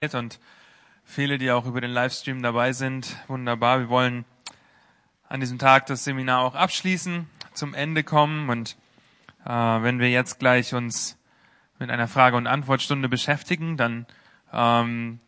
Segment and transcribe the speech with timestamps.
[0.00, 0.38] und
[1.02, 3.16] viele, die auch über den Livestream dabei sind.
[3.26, 3.80] Wunderbar.
[3.80, 4.24] Wir wollen
[5.28, 8.76] an diesem Tag das Seminar auch abschließen, zum Ende kommen und
[9.44, 11.18] äh, wenn wir jetzt gleich uns
[11.80, 14.06] mit einer Frage- und Antwortstunde beschäftigen, dann
[14.52, 15.18] ähm,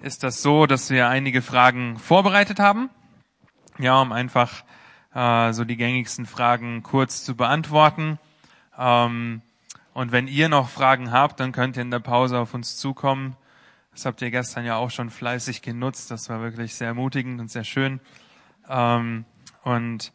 [0.00, 2.88] ist das so, dass wir einige Fragen vorbereitet haben,
[3.78, 4.64] ja, um einfach
[5.12, 8.18] äh, so die gängigsten Fragen kurz zu beantworten.
[8.78, 9.42] Ähm,
[9.92, 13.36] und wenn ihr noch Fragen habt, dann könnt ihr in der Pause auf uns zukommen.
[13.96, 16.10] Das habt ihr gestern ja auch schon fleißig genutzt.
[16.10, 18.00] Das war wirklich sehr ermutigend und sehr schön.
[18.68, 19.24] Ähm,
[19.62, 20.12] und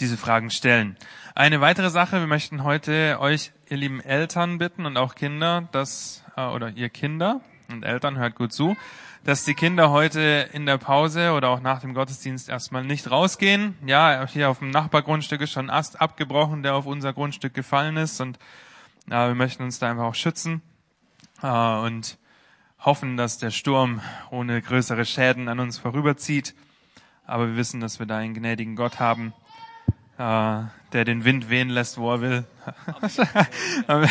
[0.00, 0.98] diese Fragen stellen.
[1.34, 6.24] Eine weitere Sache, wir möchten heute euch, ihr lieben Eltern bitten und auch Kinder, dass,
[6.36, 7.40] äh, oder ihr Kinder
[7.70, 8.76] und Eltern, hört gut zu,
[9.24, 13.78] dass die Kinder heute in der Pause oder auch nach dem Gottesdienst erstmal nicht rausgehen.
[13.86, 17.96] Ja, hier auf dem Nachbargrundstück ist schon ein Ast abgebrochen, der auf unser Grundstück gefallen
[17.96, 18.36] ist und
[19.08, 20.60] äh, wir möchten uns da einfach auch schützen.
[21.42, 22.18] Äh, und
[22.86, 24.00] hoffen, dass der Sturm
[24.30, 26.54] ohne größere Schäden an uns vorüberzieht.
[27.26, 29.34] Aber wir wissen, dass wir da einen gnädigen Gott haben,
[30.18, 32.46] äh, der den Wind wehen lässt, wo er will.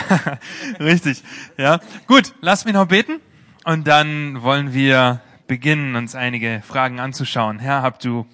[0.79, 1.23] Richtig.
[1.57, 1.79] Ja.
[2.05, 3.21] Gut, lass mich noch beten.
[3.63, 7.59] Und dann wollen wir beginnen, uns einige Fragen anzuschauen.
[7.59, 8.27] Herr, habt du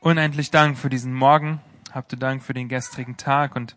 [0.00, 1.60] unendlich Dank für diesen Morgen.
[1.92, 3.74] Habt du Dank für den gestrigen Tag und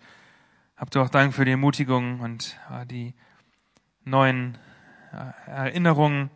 [0.75, 3.13] habt du auch Dank für die Ermutigung und äh, die
[4.03, 4.57] neuen
[5.47, 6.29] Erinnerungen,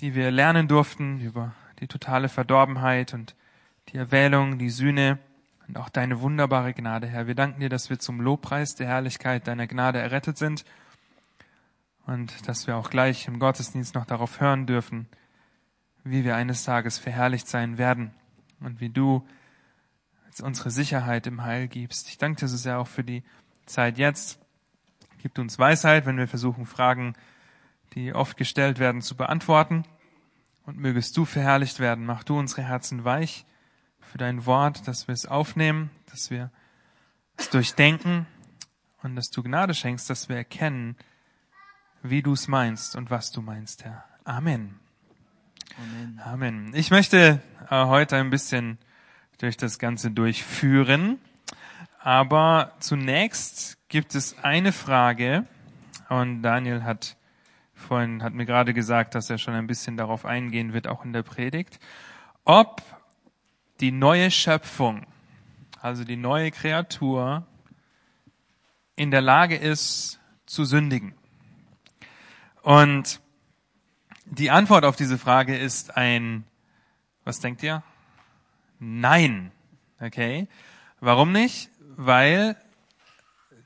[0.00, 3.34] die wir lernen durften über die totale Verdorbenheit und
[3.88, 5.18] die Erwählung, die Sühne
[5.68, 7.26] und auch deine wunderbare Gnade, Herr.
[7.26, 10.64] Wir danken dir, dass wir zum Lobpreis der Herrlichkeit deiner Gnade errettet sind
[12.06, 15.06] und dass wir auch gleich im Gottesdienst noch darauf hören dürfen,
[16.04, 18.12] wie wir eines Tages verherrlicht sein werden
[18.60, 19.26] und wie du
[20.42, 22.08] unsere Sicherheit im Heil gibst.
[22.08, 23.22] Ich danke dir so sehr auch für die
[23.66, 24.38] Zeit jetzt.
[25.18, 27.14] Gib uns Weisheit, wenn wir versuchen, Fragen
[27.94, 29.84] die oft gestellt werden, zu beantworten.
[30.64, 32.06] Und mögest du verherrlicht werden.
[32.06, 33.44] Mach du unsere Herzen weich
[34.00, 36.50] für dein Wort, dass wir es aufnehmen, dass wir
[37.36, 38.26] es durchdenken
[39.02, 40.96] und dass du Gnade schenkst, dass wir erkennen,
[42.02, 44.04] wie du es meinst und was du meinst, Herr.
[44.24, 44.78] Amen.
[45.78, 46.20] Amen.
[46.24, 46.74] Amen.
[46.74, 48.78] Ich möchte äh, heute ein bisschen
[49.38, 51.18] durch das Ganze durchführen,
[51.98, 55.46] aber zunächst gibt es eine Frage
[56.08, 57.16] und Daniel hat
[57.82, 61.12] vorhin hat mir gerade gesagt, dass er schon ein bisschen darauf eingehen wird, auch in
[61.12, 61.78] der Predigt,
[62.44, 62.82] ob
[63.80, 65.06] die neue Schöpfung,
[65.80, 67.46] also die neue Kreatur,
[68.96, 71.14] in der Lage ist zu sündigen.
[72.62, 73.20] Und
[74.24, 76.44] die Antwort auf diese Frage ist ein,
[77.24, 77.82] was denkt ihr?
[78.78, 79.52] Nein.
[80.00, 80.48] Okay.
[81.00, 81.70] Warum nicht?
[81.96, 82.56] Weil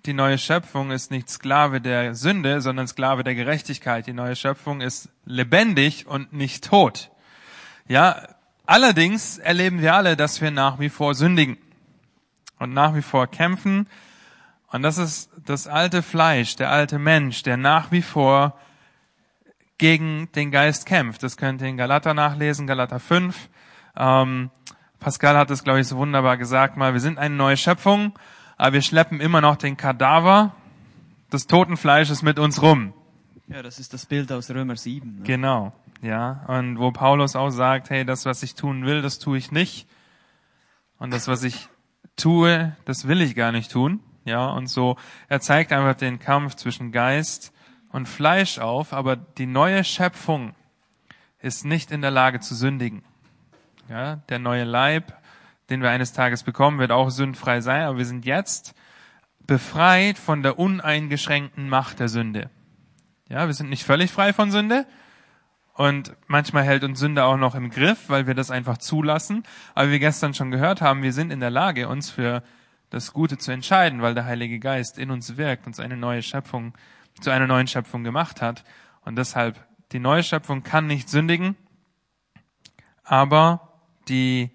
[0.06, 4.06] die neue Schöpfung ist nicht Sklave der Sünde, sondern Sklave der Gerechtigkeit.
[4.06, 7.10] Die neue Schöpfung ist lebendig und nicht tot.
[7.88, 8.28] Ja,
[8.64, 11.58] allerdings erleben wir alle, dass wir nach wie vor sündigen
[12.58, 13.88] und nach wie vor kämpfen.
[14.70, 18.58] Und das ist das alte Fleisch, der alte Mensch, der nach wie vor
[19.78, 21.22] gegen den Geist kämpft.
[21.22, 23.48] Das könnt ihr in Galater nachlesen, Galater 5.
[23.96, 24.50] Ähm,
[25.00, 26.92] Pascal hat es, glaube ich, so wunderbar gesagt mal.
[26.92, 28.12] Wir sind eine neue Schöpfung
[28.56, 30.54] aber wir schleppen immer noch den Kadaver
[31.32, 32.92] des toten Fleisches mit uns rum.
[33.48, 35.18] Ja, das ist das Bild aus Römer 7.
[35.18, 35.22] Ne?
[35.22, 35.72] Genau,
[36.02, 36.44] ja.
[36.48, 39.86] Und wo Paulus auch sagt, hey, das, was ich tun will, das tue ich nicht.
[40.98, 41.68] Und das, was ich
[42.16, 44.00] tue, das will ich gar nicht tun.
[44.24, 44.96] Ja, und so,
[45.28, 47.52] er zeigt einfach den Kampf zwischen Geist
[47.92, 50.54] und Fleisch auf, aber die neue Schöpfung
[51.38, 53.04] ist nicht in der Lage zu sündigen.
[53.88, 55.16] Ja, der neue Leib
[55.70, 58.74] den wir eines Tages bekommen, wird auch sündfrei sein, aber wir sind jetzt
[59.46, 62.50] befreit von der uneingeschränkten Macht der Sünde.
[63.28, 64.86] Ja, wir sind nicht völlig frei von Sünde
[65.74, 69.42] und manchmal hält uns Sünde auch noch im Griff, weil wir das einfach zulassen.
[69.74, 72.42] Aber wie wir gestern schon gehört haben, wir sind in der Lage, uns für
[72.90, 76.74] das Gute zu entscheiden, weil der Heilige Geist in uns wirkt, uns eine neue Schöpfung,
[77.20, 78.64] zu einer neuen Schöpfung gemacht hat.
[79.04, 79.58] Und deshalb,
[79.92, 81.56] die neue Schöpfung kann nicht sündigen,
[83.04, 84.50] aber die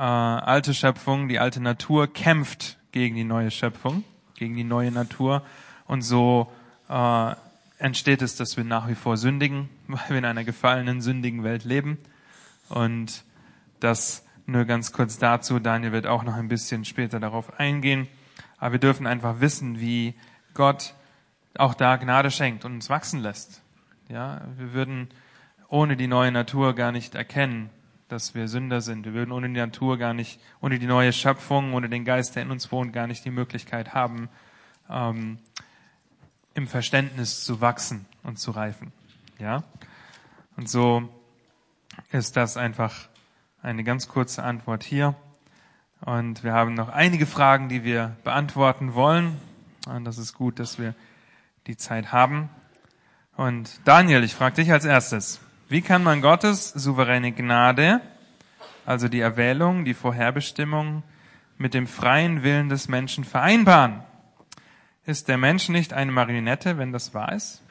[0.00, 4.02] äh, alte Schöpfung, die alte Natur kämpft gegen die neue Schöpfung,
[4.34, 5.42] gegen die neue Natur.
[5.86, 6.50] Und so
[6.88, 7.34] äh,
[7.76, 11.64] entsteht es, dass wir nach wie vor sündigen, weil wir in einer gefallenen, sündigen Welt
[11.64, 11.98] leben.
[12.70, 13.24] Und
[13.80, 15.58] das nur ganz kurz dazu.
[15.58, 18.08] Daniel wird auch noch ein bisschen später darauf eingehen.
[18.56, 20.14] Aber wir dürfen einfach wissen, wie
[20.54, 20.94] Gott
[21.58, 23.60] auch da Gnade schenkt und uns wachsen lässt.
[24.08, 25.08] Ja, wir würden
[25.68, 27.68] ohne die neue Natur gar nicht erkennen,
[28.10, 29.04] dass wir Sünder sind.
[29.04, 32.42] Wir würden ohne die Natur gar nicht, ohne die neue Schöpfung, ohne den Geist, der
[32.42, 34.28] in uns wohnt, gar nicht die Möglichkeit haben,
[34.88, 35.38] ähm,
[36.54, 38.92] im Verständnis zu wachsen und zu reifen.
[39.38, 39.62] Ja.
[40.56, 41.08] Und so
[42.10, 43.08] ist das einfach
[43.62, 45.14] eine ganz kurze Antwort hier.
[46.00, 49.36] Und wir haben noch einige Fragen, die wir beantworten wollen.
[49.86, 50.94] Und das ist gut, dass wir
[51.66, 52.48] die Zeit haben.
[53.36, 55.40] Und Daniel, ich frage dich als erstes,
[55.70, 58.00] wie kann man Gottes souveräne Gnade,
[58.84, 61.04] also die Erwählung, die Vorherbestimmung,
[61.58, 64.02] mit dem freien Willen des Menschen vereinbaren?
[65.06, 67.62] Ist der Mensch nicht eine Marionette, wenn das wahr ist?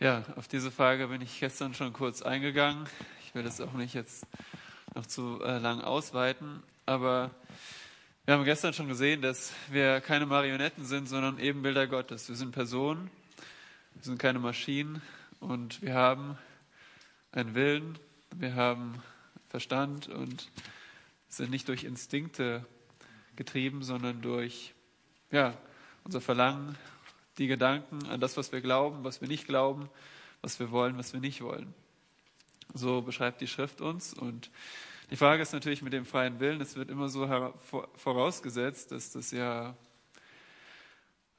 [0.00, 2.84] Ja, auf diese Frage bin ich gestern schon kurz eingegangen.
[3.24, 4.26] Ich will das auch nicht jetzt
[4.96, 7.30] noch zu äh, lang ausweiten, aber
[8.24, 12.28] wir haben gestern schon gesehen, dass wir keine Marionetten sind, sondern Ebenbilder Gottes.
[12.28, 13.08] Wir sind Personen,
[13.94, 15.00] wir sind keine Maschinen
[15.40, 16.38] und wir haben
[17.32, 17.98] einen Willen,
[18.36, 19.02] wir haben
[19.48, 20.50] Verstand und
[21.28, 22.66] sind nicht durch Instinkte
[23.36, 24.74] getrieben, sondern durch
[25.30, 25.54] ja,
[26.04, 26.76] unser Verlangen,
[27.38, 29.88] die Gedanken an das, was wir glauben, was wir nicht glauben,
[30.42, 31.72] was wir wollen, was wir nicht wollen.
[32.74, 34.12] So beschreibt die Schrift uns.
[34.12, 34.50] Und
[35.10, 37.26] die Frage ist natürlich mit dem freien Willen, es wird immer so
[37.96, 39.74] vorausgesetzt, dass das ja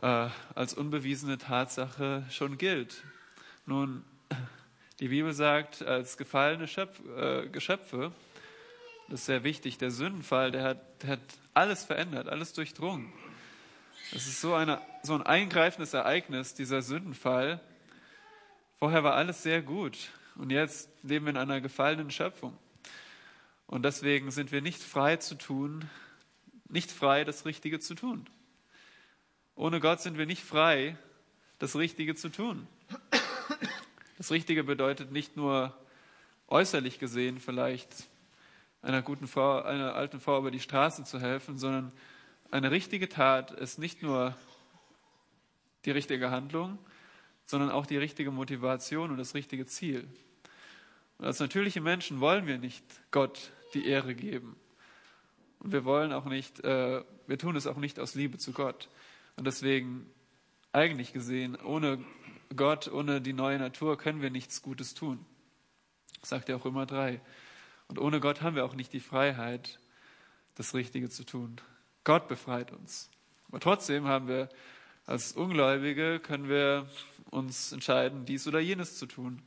[0.02, 3.04] äh, als unbewiesene Tatsache schon gilt.
[3.66, 4.04] Nun,
[5.00, 8.12] die Bibel sagt, als gefallene Schöpf, äh, Geschöpfe,
[9.08, 11.20] das ist sehr wichtig, der Sündenfall, der hat, der hat
[11.54, 13.12] alles verändert, alles durchdrungen.
[14.12, 17.60] Das ist so, eine, so ein eingreifendes Ereignis, dieser Sündenfall.
[18.78, 22.58] Vorher war alles sehr gut und jetzt leben wir in einer gefallenen Schöpfung.
[23.68, 25.90] Und deswegen sind wir nicht frei zu tun,
[26.68, 28.28] nicht frei, das Richtige zu tun.
[29.56, 30.98] Ohne Gott sind wir nicht frei,
[31.60, 32.68] das Richtige zu tun.
[34.22, 35.76] Das Richtige bedeutet nicht nur
[36.48, 38.08] äußerlich gesehen vielleicht
[38.84, 41.92] einer guten Frau, einer alten Frau über die Straße zu helfen, sondern
[42.52, 44.36] eine richtige Tat ist nicht nur
[45.86, 46.78] die richtige Handlung,
[47.48, 50.08] sondern auch die richtige Motivation und das richtige Ziel.
[51.18, 54.56] Und als natürliche Menschen wollen wir nicht Gott die Ehre geben.
[55.58, 58.88] Und wir wollen auch nicht, äh, wir tun es auch nicht aus Liebe zu Gott.
[59.36, 60.06] Und deswegen,
[60.74, 62.06] eigentlich gesehen, ohne
[62.56, 65.26] Gott, ohne die neue Natur können wir nichts Gutes tun.
[66.22, 67.22] Sagt ja auch immer drei.
[67.88, 69.80] Und ohne Gott haben wir auch nicht die Freiheit,
[70.56, 71.58] das Richtige zu tun.
[72.04, 73.10] Gott befreit uns.
[73.48, 74.50] Aber trotzdem haben wir
[75.06, 76.88] als Ungläubige, können wir
[77.32, 79.42] uns entscheiden, dies oder jenes zu tun,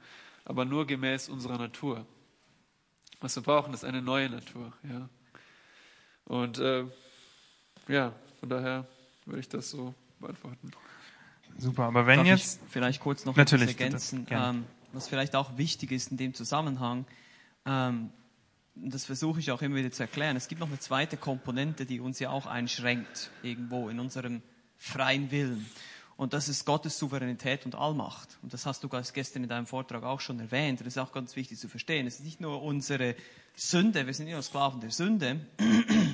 [0.44, 2.06] aber nur gemäß unserer Natur.
[3.20, 4.72] Was wir brauchen, ist eine neue Natur.
[4.82, 5.08] Ja.
[6.26, 6.84] Und äh,
[7.88, 8.86] ja, von daher
[9.24, 10.70] würde ich das so beantworten.
[11.58, 12.60] Super, aber wenn Darf jetzt.
[12.64, 14.40] ich vielleicht kurz noch Natürlich, ergänzen, bitte.
[14.40, 17.04] Ähm, was vielleicht auch wichtig ist in dem Zusammenhang.
[17.66, 18.10] Ähm,
[18.76, 20.36] das versuche ich auch immer wieder zu erklären.
[20.36, 24.42] Es gibt noch eine zweite Komponente, die uns ja auch einschränkt, irgendwo in unserem
[24.76, 25.66] freien Willen.
[26.16, 28.38] Und das ist Gottes Souveränität und Allmacht.
[28.42, 30.80] Und das hast du gestern in deinem Vortrag auch schon erwähnt.
[30.80, 32.06] Das ist auch ganz wichtig zu verstehen.
[32.06, 33.16] Es ist nicht nur unsere
[33.56, 35.40] Sünde, wir sind nicht nur Sklaven der Sünde,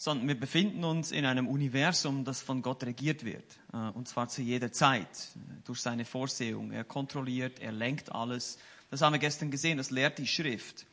[0.00, 3.44] sondern wir befinden uns in einem Universum, das von Gott regiert wird.
[3.74, 5.06] Äh, und zwar zu jeder Zeit,
[5.66, 6.72] durch seine Vorsehung.
[6.72, 8.56] Er kontrolliert, er lenkt alles.
[8.90, 10.86] Das haben wir gestern gesehen, das lehrt die Schrift.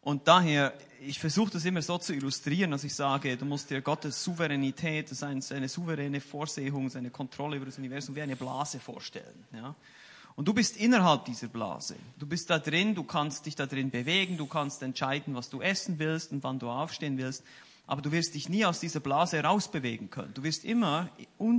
[0.00, 3.80] Und daher, ich versuche das immer so zu illustrieren, dass ich sage, du musst dir
[3.80, 9.44] Gottes Souveränität, seine souveräne Vorsehung, seine Kontrolle über das Universum wie eine Blase vorstellen.
[9.52, 9.76] Ja?
[10.34, 11.94] Und du bist innerhalb dieser Blase.
[12.18, 15.60] Du bist da drin, du kannst dich da drin bewegen, du kannst entscheiden, was du
[15.60, 17.44] essen willst und wann du aufstehen willst.
[17.88, 20.32] Aber du wirst dich nie aus dieser Blase herausbewegen können.
[20.34, 21.08] Du wirst immer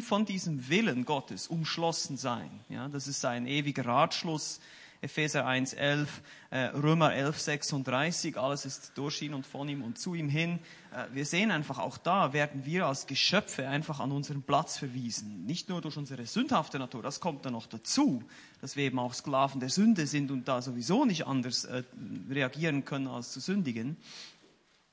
[0.01, 2.51] von diesem Willen Gottes umschlossen sein.
[2.69, 4.61] Ja, das ist ein ewiger Ratschluss
[5.01, 9.97] Epheser 1, 11, äh, Römer 11, 36, alles ist durch ihn und von ihm und
[9.97, 10.59] zu ihm hin.
[10.91, 15.45] Äh, wir sehen einfach auch da, werden wir als Geschöpfe einfach an unseren Platz verwiesen.
[15.45, 18.23] Nicht nur durch unsere sündhafte Natur, das kommt dann noch dazu,
[18.59, 21.83] dass wir eben auch Sklaven der Sünde sind und da sowieso nicht anders äh,
[22.29, 23.95] reagieren können als zu sündigen.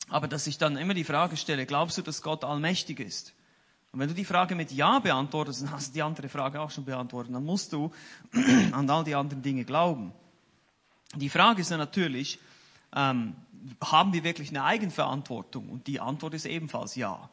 [0.09, 3.35] Aber dass ich dann immer die Frage stelle, glaubst du, dass Gott allmächtig ist?
[3.93, 6.71] Und wenn du die Frage mit Ja beantwortest, dann hast du die andere Frage auch
[6.71, 7.35] schon beantwortet.
[7.35, 7.93] Dann musst du
[8.73, 10.13] an all die anderen Dinge glauben.
[11.15, 12.39] Die Frage ist dann natürlich,
[12.95, 13.35] ähm,
[13.81, 15.71] haben wir wirklich eine Eigenverantwortung?
[15.71, 17.31] Und die Antwort ist ebenfalls Ja.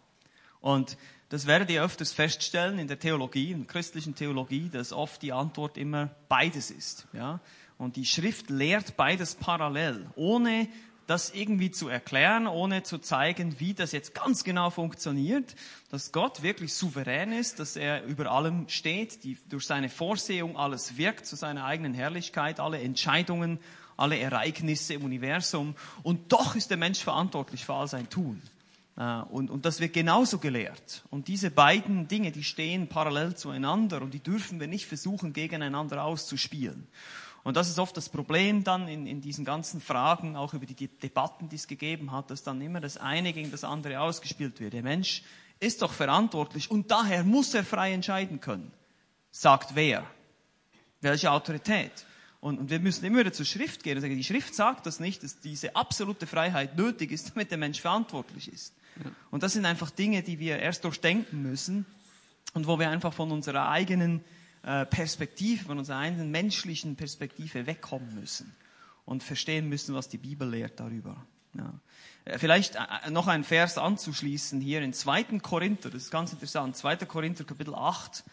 [0.61, 0.97] Und
[1.29, 5.33] das werdet ihr öfters feststellen in der Theologie, in der christlichen Theologie, dass oft die
[5.33, 7.07] Antwort immer beides ist.
[7.11, 7.39] Ja?
[7.77, 10.69] Und die Schrift lehrt beides parallel, ohne
[11.07, 15.55] das irgendwie zu erklären, ohne zu zeigen, wie das jetzt ganz genau funktioniert,
[15.89, 20.97] dass Gott wirklich souverän ist, dass er über allem steht, die durch seine Vorsehung alles
[20.97, 23.59] wirkt zu seiner eigenen Herrlichkeit, alle Entscheidungen,
[23.97, 28.41] alle Ereignisse im Universum und doch ist der Mensch verantwortlich für all sein Tun.
[28.97, 31.03] Äh, Und, und das wird genauso gelehrt.
[31.09, 36.03] Und diese beiden Dinge, die stehen parallel zueinander und die dürfen wir nicht versuchen, gegeneinander
[36.03, 36.87] auszuspielen.
[37.43, 40.75] Und das ist oft das Problem dann in, in diesen ganzen Fragen, auch über die
[40.75, 44.59] De- Debatten, die es gegeben hat, dass dann immer das eine gegen das andere ausgespielt
[44.59, 44.73] wird.
[44.73, 45.23] Der Mensch
[45.59, 48.71] ist doch verantwortlich und daher muss er frei entscheiden können.
[49.31, 50.05] Sagt wer?
[51.01, 52.05] Welche Autorität?
[52.39, 54.99] Und, und wir müssen immer wieder zur Schrift gehen und sagen, die Schrift sagt das
[54.99, 58.73] nicht, dass diese absolute Freiheit nötig ist, damit der Mensch verantwortlich ist.
[59.31, 61.85] Und das sind einfach Dinge, die wir erst durchdenken müssen
[62.53, 64.23] und wo wir einfach von unserer eigenen
[64.89, 68.55] Perspektive, von unserer eigenen menschlichen Perspektive wegkommen müssen
[69.05, 71.17] und verstehen müssen, was die Bibel lehrt darüber.
[71.53, 71.73] Ja.
[72.25, 75.39] Äh, Vielleicht äh, noch ein Vers anzuschließen hier in 2.
[75.39, 76.97] Korinther, das ist ganz interessant, 2.
[76.97, 78.23] Korinther Kapitel 8,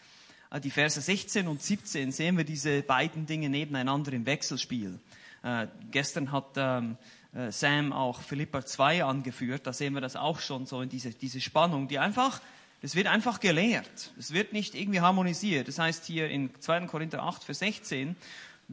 [0.51, 4.99] äh, die Verse 16 und 17 sehen wir diese beiden Dinge nebeneinander im Wechselspiel.
[5.43, 6.97] Äh, gestern hat ähm,
[7.33, 11.11] äh, Sam auch Philippa 2 angeführt, da sehen wir das auch schon so in diese,
[11.11, 12.41] diese Spannung, die einfach,
[12.81, 14.11] es wird einfach gelehrt.
[14.17, 15.67] Es wird nicht irgendwie harmonisiert.
[15.67, 16.87] Das heißt hier in 2.
[16.87, 18.15] Korinther 8, Vers 16,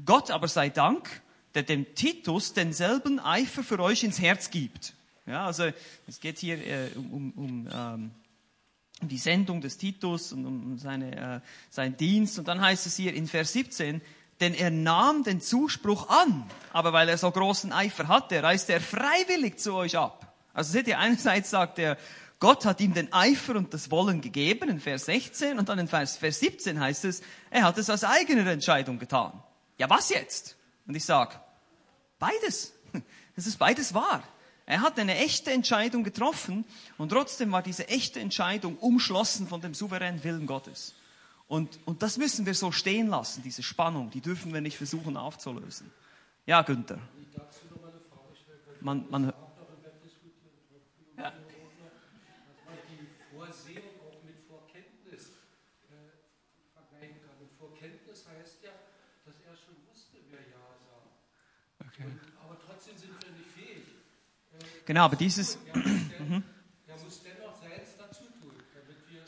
[0.04, 1.22] Gott aber sei Dank,
[1.54, 4.94] der dem Titus denselben Eifer für euch ins Herz gibt.
[5.26, 5.70] Ja, also
[6.06, 8.10] es geht hier äh, um, um, ähm,
[9.02, 12.38] um die Sendung des Titus und um seine, äh, seinen Dienst.
[12.38, 14.00] Und dann heißt es hier in Vers 17,
[14.40, 18.80] denn er nahm den Zuspruch an, aber weil er so großen Eifer hatte, reiste er
[18.80, 20.32] freiwillig zu euch ab.
[20.54, 21.98] Also seht ihr, einerseits sagt er,
[22.40, 25.88] Gott hat ihm den Eifer und das Wollen gegeben, in Vers 16, und dann in
[25.88, 29.42] Vers, Vers 17 heißt es, er hat es aus eigener Entscheidung getan.
[29.76, 30.56] Ja, was jetzt?
[30.86, 31.40] Und ich sag,
[32.18, 32.72] beides.
[33.36, 34.24] Es ist beides wahr.
[34.66, 36.64] Er hat eine echte Entscheidung getroffen
[36.96, 40.92] und trotzdem war diese echte Entscheidung umschlossen von dem souveränen Willen Gottes.
[41.46, 45.16] Und, und das müssen wir so stehen lassen, diese Spannung, die dürfen wir nicht versuchen
[45.16, 45.90] aufzulösen.
[46.46, 46.98] Ja, Günther.
[48.80, 49.32] Man, man,
[51.16, 51.32] ja.
[52.88, 55.32] die Vorsehung auch mit Vorkenntnis
[55.90, 56.12] äh,
[56.74, 57.36] vergleichen kann.
[57.40, 58.72] Und Vorkenntnis heißt ja,
[59.24, 61.10] dass er schon wusste, wer Ja sagt.
[61.80, 61.80] Okay.
[61.80, 61.86] Und,
[62.42, 63.84] aber trotzdem sind wir nicht fähig.
[64.86, 65.84] Genau, aber dieses, Er muss,
[66.86, 69.22] er muss dennoch seins dazu tun, damit wir,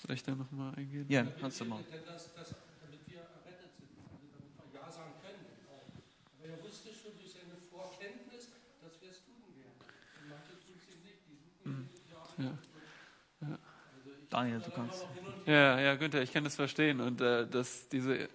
[0.00, 1.06] Soll ich da nochmal eingehen?
[1.08, 1.82] ja, kannst du mal.
[1.90, 5.44] denn das, das, damit wir errettet sind, also damit wir Ja sagen können.
[6.38, 8.48] Aber er wusste schon durch seine Vorkenntnis,
[8.82, 9.74] dass wir es tun werden.
[10.22, 11.20] Und manche tun es eben nicht.
[11.28, 12.58] Die suchen
[13.40, 13.58] Ja.
[14.30, 15.04] Daniel, du kannst.
[15.44, 17.00] Ja, ja, Günther, ich kann das verstehen.
[17.02, 18.28] Und äh, das, diese,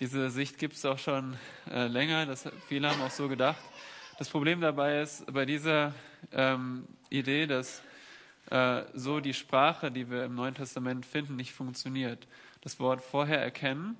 [0.00, 1.36] diese Sicht gibt es auch schon
[1.70, 2.26] äh, länger.
[2.26, 3.58] Das, viele haben auch so gedacht.
[4.18, 5.94] Das Problem dabei ist, bei dieser
[6.32, 7.82] ähm, Idee, dass
[8.50, 12.26] äh, so die Sprache, die wir im Neuen Testament finden, nicht funktioniert.
[12.60, 13.96] Das Wort vorher erkennen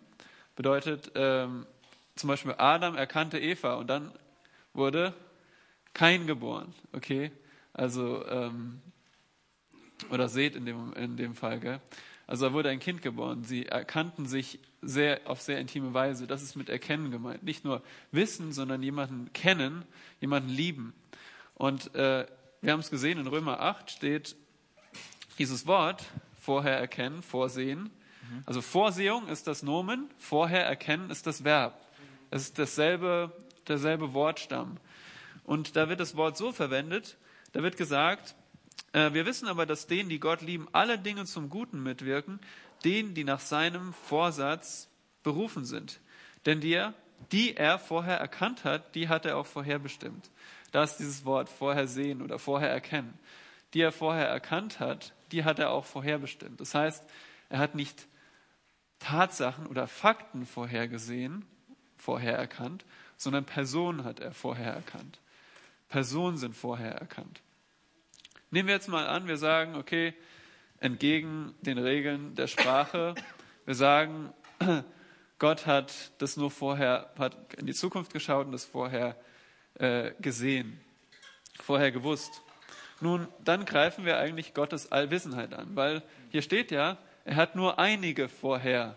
[0.55, 1.67] bedeutet, ähm,
[2.15, 4.13] zum Beispiel Adam erkannte Eva und dann
[4.73, 5.15] wurde
[5.95, 6.75] Kain geboren.
[6.93, 7.33] Okay?
[7.73, 8.81] Also, ähm,
[10.11, 11.81] oder seht in dem, in dem Fall, gell?
[12.27, 13.45] Also da wurde ein Kind geboren.
[13.45, 16.27] Sie erkannten sich sehr, auf sehr intime Weise.
[16.27, 17.45] Das ist mit Erkennen gemeint.
[17.45, 19.85] Nicht nur wissen, sondern jemanden kennen,
[20.21, 20.93] jemanden lieben.
[21.55, 22.27] Und äh,
[22.61, 24.35] wir haben es gesehen, in Römer 8 steht
[25.39, 26.05] dieses Wort,
[26.41, 27.91] vorher erkennen, vorsehen.
[28.45, 31.81] Also Vorsehung ist das Nomen, vorher erkennen ist das Verb.
[32.31, 33.33] Es ist dasselbe,
[33.69, 34.79] derselbe Wortstamm.
[35.45, 37.19] Und da wird das Wort so verwendet,
[37.53, 38.35] da wird gesagt,
[38.93, 42.41] wir wissen aber, dass denen, die Gott lieben, alle Dinge zum Guten mitwirken,
[42.85, 44.89] denen, die nach seinem Vorsatz
[45.23, 46.01] berufen sind.
[46.47, 46.95] Denn die, er-
[47.33, 50.31] die er vorher erkannt hat, die hat er auch vorherbestimmt.
[50.73, 53.19] Da ist dieses Wort vorher sehen oder vorher erkennen.
[53.75, 56.61] Die er vorher erkannt hat, die hat er auch vorherbestimmt.
[56.61, 57.05] Das heißt,
[57.49, 58.07] er hat nicht
[58.99, 61.45] Tatsachen oder Fakten vorhergesehen,
[61.97, 62.85] vorher erkannt,
[63.17, 65.19] sondern Personen hat er vorher erkannt.
[65.89, 67.41] Personen sind vorher erkannt.
[68.51, 70.15] Nehmen wir jetzt mal an, wir sagen, okay,
[70.79, 73.15] entgegen den Regeln der Sprache,
[73.65, 74.33] wir sagen,
[75.39, 79.17] Gott hat das nur vorher, hat in die Zukunft geschaut und das vorher
[79.75, 80.81] äh, gesehen,
[81.61, 82.41] vorher gewusst.
[83.01, 87.81] Nun, dann greifen wir eigentlich Gottes Allwissenheit an, weil hier steht ja, er hat nur
[87.81, 88.97] einige vorher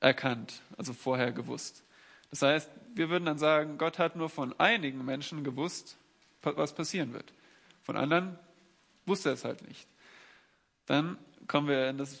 [0.00, 1.84] erkannt, also vorher gewusst.
[2.30, 5.98] Das heißt, wir würden dann sagen, Gott hat nur von einigen Menschen gewusst,
[6.42, 7.34] was passieren wird.
[7.84, 8.38] Von anderen
[9.06, 9.86] wusste er es halt nicht.
[10.86, 12.20] Dann kommen wir in das,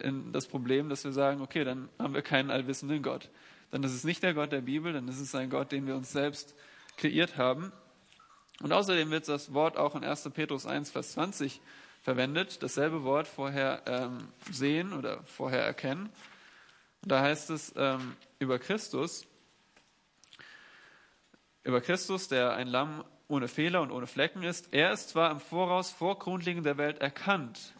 [0.00, 3.30] in das Problem, dass wir sagen, okay, dann haben wir keinen allwissenden Gott.
[3.70, 5.94] Dann ist es nicht der Gott der Bibel, dann ist es ein Gott, den wir
[5.94, 6.54] uns selbst
[6.96, 7.72] kreiert haben.
[8.60, 10.28] Und außerdem wird das Wort auch in 1.
[10.34, 11.60] Petrus 1, Vers 20
[12.02, 12.62] verwendet.
[12.62, 16.10] Dasselbe Wort vorher ähm, sehen oder vorher erkennen.
[17.02, 19.26] Da heißt es ähm, über Christus,
[21.62, 24.72] über Christus, der ein Lamm ohne Fehler und ohne Flecken ist.
[24.72, 27.74] Er ist zwar im Voraus vor Grundlegung der Welt erkannt,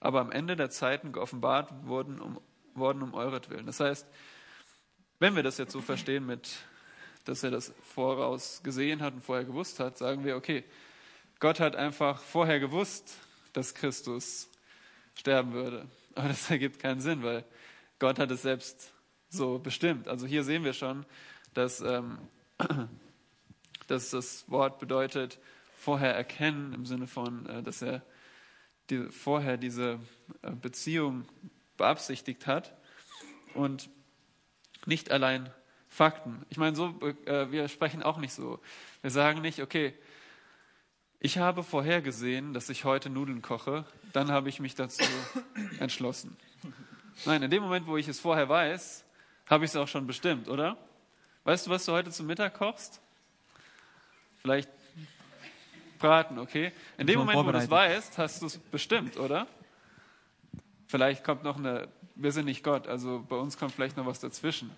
[0.00, 2.40] aber am Ende der Zeiten geoffenbart worden um,
[2.74, 3.66] worden um euretwillen.
[3.66, 4.06] Das heißt,
[5.18, 6.48] wenn wir das jetzt so verstehen mit,
[7.24, 10.64] dass er das voraus gesehen hat und vorher gewusst hat, sagen wir, okay,
[11.40, 13.16] Gott hat einfach vorher gewusst,
[13.52, 14.48] dass Christus
[15.14, 15.86] sterben würde.
[16.14, 17.44] Aber das ergibt keinen Sinn, weil
[17.98, 18.92] Gott hat es selbst
[19.28, 20.08] so bestimmt.
[20.08, 21.04] Also hier sehen wir schon,
[21.52, 22.18] dass, ähm,
[23.88, 25.38] dass das Wort bedeutet,
[25.76, 28.02] vorher erkennen im Sinne von, äh, dass er
[28.90, 29.98] die, vorher diese
[30.42, 31.26] äh, Beziehung
[31.76, 32.76] beabsichtigt hat
[33.54, 33.90] und
[34.86, 35.50] nicht allein
[35.88, 36.44] Fakten.
[36.50, 36.94] Ich meine, so,
[37.26, 38.60] äh, wir sprechen auch nicht so.
[39.00, 39.94] Wir sagen nicht, okay,
[41.20, 45.02] ich habe vorhergesehen, dass ich heute Nudeln koche, dann habe ich mich dazu
[45.80, 46.36] entschlossen.
[47.24, 49.04] Nein, in dem Moment, wo ich es vorher weiß,
[49.46, 50.76] habe ich es auch schon bestimmt, oder?
[51.44, 53.00] Weißt du, was du heute zum Mittag kochst?
[54.48, 54.70] Vielleicht
[55.98, 56.72] braten, okay?
[56.96, 59.46] In dem Moment, wo du es weißt, hast du es bestimmt, oder?
[60.86, 64.20] Vielleicht kommt noch eine, wir sind nicht Gott, also bei uns kommt vielleicht noch was
[64.20, 64.70] dazwischen.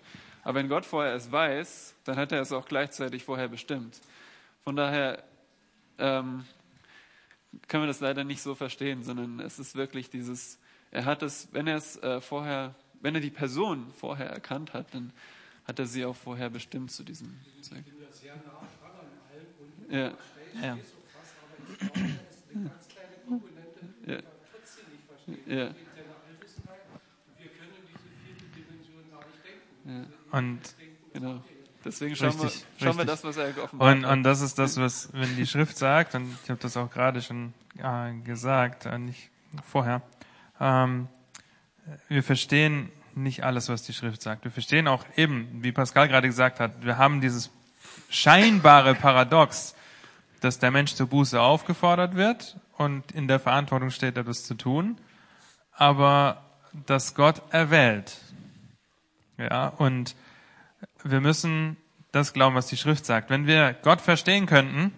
[0.43, 4.01] Aber wenn Gott vorher es weiß, dann hat er es auch gleichzeitig vorher bestimmt.
[4.65, 5.23] Von daher
[5.97, 6.43] ähm,
[7.69, 10.59] können wir das leider nicht so verstehen, sondern es ist wirklich dieses,
[10.91, 14.93] er hat es, wenn er es äh, vorher, wenn er die Person vorher erkannt hat,
[14.93, 15.13] dann
[15.63, 17.85] hat er sie auch vorher bestimmt zu diesem Zweck.
[17.85, 20.11] Ich bin da sehr nah dran an allem und Ja,
[20.61, 20.77] Ja.
[25.47, 25.69] Ja.
[30.31, 30.59] und
[31.13, 31.43] genau.
[31.83, 34.11] Deswegen schauen, Richtig, wir, schauen wir das, was er offenbart und, hat.
[34.13, 37.21] und das ist das, was, wenn die Schrift sagt, und ich habe das auch gerade
[37.21, 39.31] schon äh, gesagt, äh, nicht
[39.67, 40.01] vorher,
[40.59, 41.07] ähm,
[42.07, 44.43] wir verstehen nicht alles, was die Schrift sagt.
[44.43, 47.49] Wir verstehen auch eben, wie Pascal gerade gesagt hat, wir haben dieses
[48.09, 49.75] scheinbare Paradox,
[50.41, 54.97] dass der Mensch zur Buße aufgefordert wird und in der Verantwortung steht, etwas zu tun,
[55.71, 56.43] aber
[56.85, 58.17] dass Gott erwählt.
[59.37, 60.15] Ja, und
[61.03, 61.77] wir müssen
[62.11, 63.29] das glauben, was die Schrift sagt.
[63.29, 64.91] Wenn wir Gott verstehen könnten,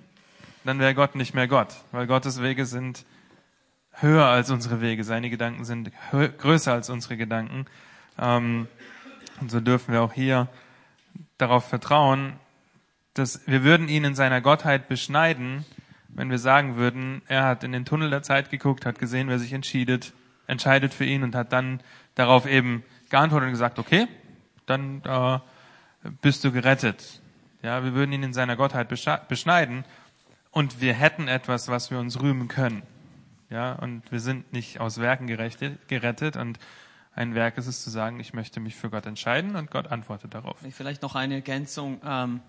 [0.64, 3.06] dann wäre Gott nicht mehr Gott, weil Gottes Wege sind
[3.92, 5.04] höher als unsere Wege.
[5.04, 7.66] Seine Gedanken sind größer als unsere Gedanken.
[8.18, 8.68] Ähm,
[9.42, 10.48] und so dürfen wir auch hier
[11.38, 12.34] darauf vertrauen,
[13.14, 15.66] dass wir würden ihn in seiner Gottheit beschneiden,
[16.10, 19.40] wenn wir sagen würden, er hat in den Tunnel der Zeit geguckt, hat gesehen, wer
[19.40, 20.14] sich entschiedet,
[20.48, 21.82] entscheidet für ihn und hat dann
[22.16, 24.08] darauf eben geantwortet und gesagt, okay,
[24.66, 25.40] dann äh,
[26.22, 27.22] bist du gerettet.
[27.62, 29.86] Ja, wir würden ihn in seiner Gottheit beschneiden
[30.52, 32.84] und wir hätten etwas, was wir uns rühmen können.
[33.50, 36.60] Ja, und wir sind nicht aus Werken gerettet und
[37.16, 40.34] ein Werk ist es zu sagen, ich möchte mich für Gott entscheiden und Gott antwortet
[40.34, 40.58] darauf.
[40.72, 42.02] Vielleicht noch eine Ergänzung.
[42.04, 42.42] Ähm,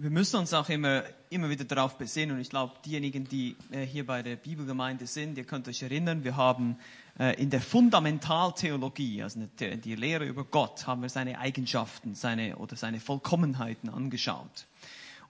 [0.00, 2.36] wir müssen uns auch immer, immer wieder darauf besinnen.
[2.36, 6.22] Und ich glaube, diejenigen, die äh, hier bei der Bibelgemeinde sind, ihr könnt euch erinnern,
[6.22, 6.78] wir haben
[7.18, 12.56] äh, in der Fundamentaltheologie, also die, die Lehre über Gott, haben wir seine Eigenschaften, seine
[12.58, 14.68] oder seine Vollkommenheiten angeschaut.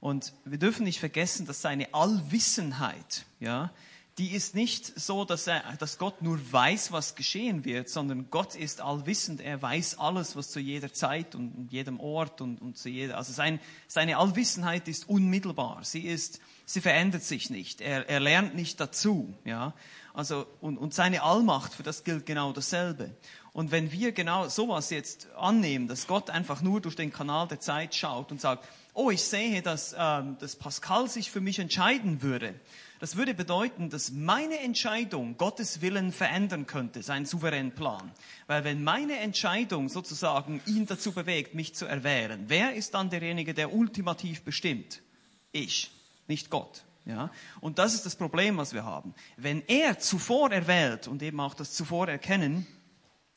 [0.01, 3.73] Und wir dürfen nicht vergessen, dass seine Allwissenheit, ja,
[4.19, 8.57] die ist nicht so, dass, er, dass Gott nur weiß, was geschehen wird, sondern Gott
[8.57, 9.41] ist allwissend.
[9.41, 13.33] Er weiß alles, was zu jeder Zeit und jedem Ort und, und zu jeder, also
[13.33, 15.85] sein, seine Allwissenheit ist unmittelbar.
[15.85, 17.81] Sie ist, sie verändert sich nicht.
[17.81, 19.73] Er, er lernt nicht dazu, ja.
[20.15, 23.15] Also, und, und seine Allmacht, für das gilt genau dasselbe.
[23.53, 27.61] Und wenn wir genau sowas jetzt annehmen, dass Gott einfach nur durch den Kanal der
[27.61, 32.23] Zeit schaut und sagt, oh, ich sehe, dass, ähm, dass Pascal sich für mich entscheiden
[32.23, 32.55] würde,
[33.01, 38.11] das würde bedeuten, dass meine Entscheidung Gottes Willen verändern könnte, seinen souveränen Plan.
[38.49, 43.55] Weil wenn meine Entscheidung sozusagen ihn dazu bewegt, mich zu erwählen, wer ist dann derjenige,
[43.55, 45.01] der ultimativ bestimmt?
[45.53, 45.93] Ich,
[46.27, 46.85] nicht Gott.
[47.09, 47.31] Ja?
[47.61, 49.15] Und das ist das Problem, was wir haben.
[49.37, 52.67] Wenn er zuvor erwählt und eben auch das zuvor erkennen,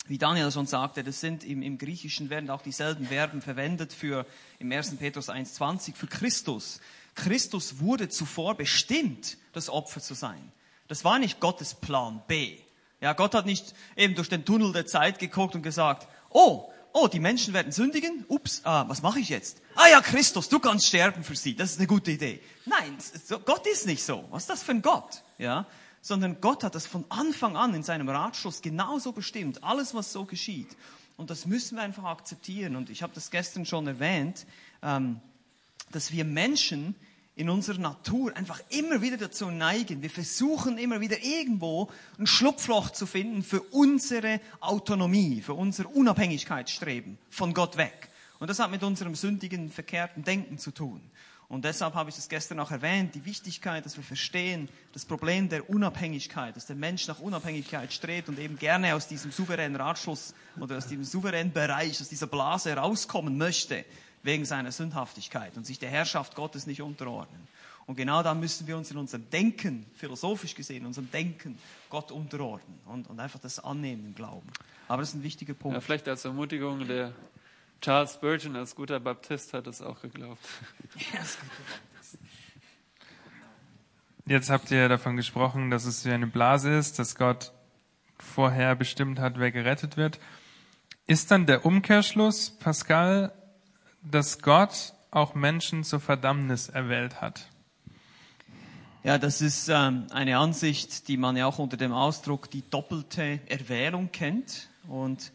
[0.07, 4.25] wie Daniel schon sagte, das sind im, im Griechischen werden auch dieselben Verben verwendet für
[4.59, 4.97] im 1.
[4.97, 6.81] Petrus 1,20 für Christus.
[7.15, 10.51] Christus wurde zuvor bestimmt, das Opfer zu sein.
[10.89, 12.57] Das war nicht Gottes Plan B.
[12.99, 17.07] Ja, Gott hat nicht eben durch den Tunnel der Zeit geguckt und gesagt, oh, oh,
[17.07, 18.25] die Menschen werden sündigen.
[18.27, 19.61] Ups, ah, was mache ich jetzt?
[19.75, 21.55] Ah ja, Christus, du kannst sterben für sie.
[21.55, 22.41] Das ist eine gute Idee.
[22.65, 22.97] Nein,
[23.45, 24.25] Gott ist nicht so.
[24.31, 25.23] Was ist das für ein Gott?
[25.37, 25.65] Ja,
[26.01, 29.63] sondern Gott hat das von Anfang an in seinem Ratschluss genauso bestimmt.
[29.63, 30.75] Alles, was so geschieht.
[31.17, 32.75] Und das müssen wir einfach akzeptieren.
[32.75, 34.45] Und ich habe das gestern schon erwähnt,
[34.81, 35.19] ähm,
[35.91, 36.95] dass wir Menschen
[37.35, 40.01] in unserer Natur einfach immer wieder dazu neigen.
[40.01, 41.89] Wir versuchen immer wieder irgendwo
[42.19, 48.09] ein Schlupfloch zu finden für unsere Autonomie, für unser Unabhängigkeitsstreben von Gott weg.
[48.39, 51.01] Und das hat mit unserem sündigen, verkehrten Denken zu tun.
[51.47, 55.49] Und deshalb habe ich das gestern auch erwähnt, die Wichtigkeit, dass wir verstehen, das Problem
[55.49, 60.33] der Unabhängigkeit, dass der Mensch nach Unabhängigkeit strebt und eben gerne aus diesem souveränen Ratschluss
[60.61, 63.83] oder aus diesem souveränen Bereich, aus dieser Blase rauskommen möchte,
[64.23, 67.47] wegen seiner Sündhaftigkeit und sich der Herrschaft Gottes nicht unterordnen.
[67.87, 71.57] Und genau da müssen wir uns in unserem Denken, philosophisch gesehen, in unserem Denken
[71.89, 74.47] Gott unterordnen und, und einfach das annehmen im Glauben.
[74.87, 75.75] Aber das ist ein wichtiger Punkt.
[75.75, 77.13] Ja, vielleicht als Ermutigung, der
[77.81, 80.39] Charles Spurgeon als guter Baptist hat es auch geglaubt.
[84.27, 87.51] Jetzt habt ihr davon gesprochen, dass es wie eine Blase ist, dass Gott
[88.19, 90.19] vorher bestimmt hat, wer gerettet wird.
[91.07, 93.33] Ist dann der Umkehrschluss, Pascal,
[94.01, 97.47] dass Gott auch Menschen zur Verdammnis erwählt hat?
[99.03, 103.39] Ja, das ist ähm, eine Ansicht, die man ja auch unter dem Ausdruck die doppelte
[103.47, 104.69] Erwählung kennt.
[104.87, 105.31] Und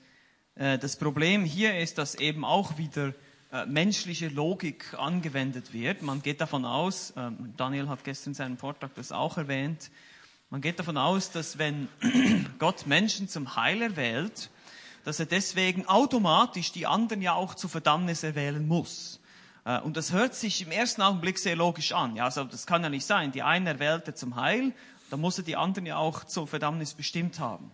[0.55, 3.13] äh, das Problem hier ist, dass eben auch wieder
[3.53, 6.03] äh, menschliche Logik angewendet wird.
[6.03, 9.91] Man geht davon aus, ähm, Daniel hat gestern in seinem Vortrag das auch erwähnt,
[10.49, 11.89] man geht davon aus, dass wenn
[12.61, 14.49] Gott Menschen zum Heil erwählt,
[15.07, 19.21] dass er deswegen automatisch die anderen ja auch zur Verdammnis erwählen muss.
[19.65, 22.17] Äh, und das hört sich im ersten Augenblick sehr logisch an.
[22.17, 23.31] Ja, also das kann ja nicht sein.
[23.31, 24.75] Die einen erwählt er zum Heil,
[25.09, 27.71] dann muss er die anderen ja auch zur Verdammnis bestimmt haben.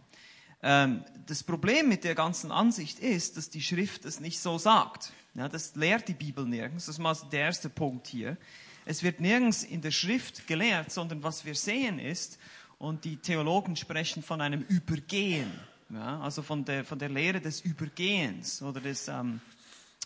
[0.63, 5.11] Ähm, das Problem mit der ganzen Ansicht ist, dass die Schrift es nicht so sagt.
[5.35, 6.85] Ja, das lehrt die Bibel nirgends.
[6.85, 8.37] Das ist mal der erste Punkt hier.
[8.85, 12.39] Es wird nirgends in der Schrift gelehrt, sondern was wir sehen ist,
[12.79, 15.51] und die Theologen sprechen von einem Übergehen,
[15.93, 19.41] ja, also von der, von der Lehre des Übergehens oder des ähm,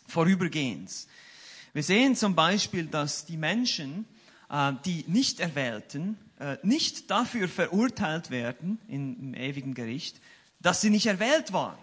[0.09, 1.07] Vorübergehens.
[1.73, 4.07] Wir sehen zum Beispiel, dass die Menschen,
[4.51, 10.21] äh, die nicht erwählten, äh, nicht dafür verurteilt werden in, im ewigen Gericht,
[10.61, 11.79] dass sie nicht erwählt waren,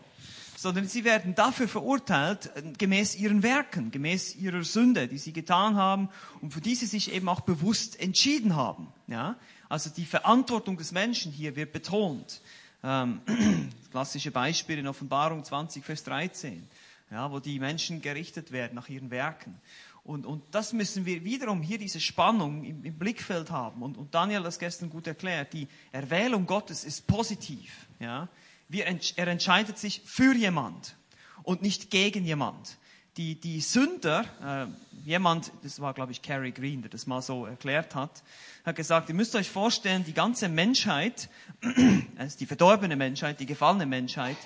[0.57, 5.75] sondern sie werden dafür verurteilt, äh, gemäß ihren Werken, gemäß ihrer Sünde, die sie getan
[5.75, 6.09] haben
[6.41, 8.89] und für die sie sich eben auch bewusst entschieden haben.
[9.07, 9.37] Ja?
[9.69, 12.41] Also die Verantwortung des Menschen hier wird betont.
[12.84, 13.22] Ähm,
[13.91, 16.67] klassische Beispiel in Offenbarung 20, Vers 13,
[17.12, 19.60] ja, wo die Menschen gerichtet werden nach ihren Werken.
[20.04, 23.82] Und, und das müssen wir wiederum hier diese Spannung im, im Blickfeld haben.
[23.82, 25.54] Und, und Daniel hat das gestern gut erklärt.
[25.54, 27.88] Die Erwählung Gottes ist positiv.
[28.00, 28.28] Ja?
[28.67, 30.98] Wir, er entscheidet sich für jemand
[31.43, 32.78] und nicht gegen jemand.
[33.17, 37.45] Die, die Sünder, äh, jemand, das war glaube ich Cary Green, der das mal so
[37.45, 38.23] erklärt hat,
[38.65, 41.30] hat gesagt, ihr müsst euch vorstellen, die ganze Menschheit,
[42.17, 44.38] also die verdorbene Menschheit, die gefallene Menschheit,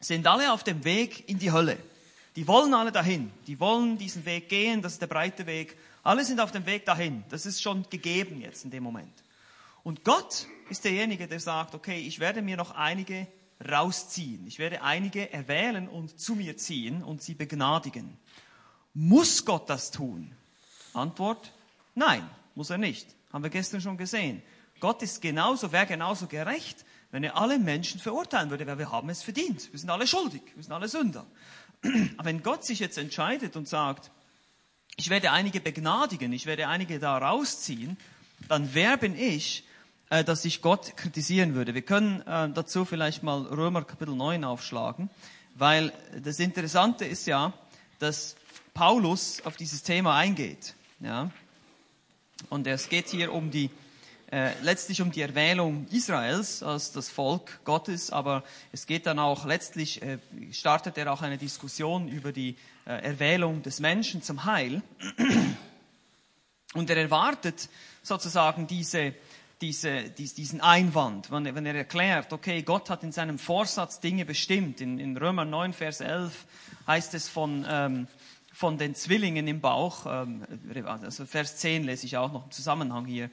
[0.00, 1.78] sind alle auf dem Weg in die Hölle.
[2.36, 3.30] Die wollen alle dahin.
[3.46, 5.76] Die wollen diesen Weg gehen, das ist der breite Weg.
[6.02, 7.24] Alle sind auf dem Weg dahin.
[7.28, 9.12] Das ist schon gegeben jetzt in dem Moment.
[9.82, 13.26] Und Gott ist derjenige, der sagt, okay, ich werde mir noch einige
[13.68, 14.46] rausziehen.
[14.46, 18.16] Ich werde einige erwählen und zu mir ziehen und sie begnadigen.
[18.94, 20.32] Muss Gott das tun?
[20.94, 21.52] Antwort,
[21.94, 23.06] nein, muss er nicht.
[23.32, 24.42] Haben wir gestern schon gesehen.
[24.80, 29.10] Gott ist genauso, wäre genauso gerecht, wenn er alle Menschen verurteilen würde, weil wir haben
[29.10, 29.70] es verdient.
[29.72, 31.26] Wir sind alle schuldig, wir sind alle Sünder.
[32.16, 34.10] Aber wenn Gott sich jetzt entscheidet und sagt,
[34.96, 37.96] ich werde einige begnadigen, ich werde einige da rausziehen,
[38.48, 39.64] dann wer bin ich,
[40.10, 41.72] dass ich Gott kritisieren würde.
[41.72, 45.08] Wir können äh, dazu vielleicht mal Römer Kapitel 9 aufschlagen,
[45.54, 45.92] weil
[46.22, 47.52] das Interessante ist ja,
[48.00, 48.34] dass
[48.74, 50.74] Paulus auf dieses Thema eingeht.
[50.98, 51.30] Ja?
[52.48, 53.70] Und es geht hier um die,
[54.32, 58.42] äh, letztlich um die Erwählung Israels als das Volk Gottes, aber
[58.72, 60.18] es geht dann auch letztlich, äh,
[60.50, 64.82] startet er auch eine Diskussion über die äh, Erwählung des Menschen zum Heil.
[66.74, 67.68] Und er erwartet
[68.02, 69.14] sozusagen diese
[69.60, 74.80] diese, diesen Einwand, wenn er, er erklärt, okay, Gott hat in seinem Vorsatz Dinge bestimmt.
[74.80, 76.46] In, in Römer 9, Vers 11
[76.86, 78.06] heißt es von, ähm,
[78.52, 80.44] von den Zwillingen im Bauch, ähm,
[80.86, 83.30] also Vers 10 lese ich auch noch im Zusammenhang hier.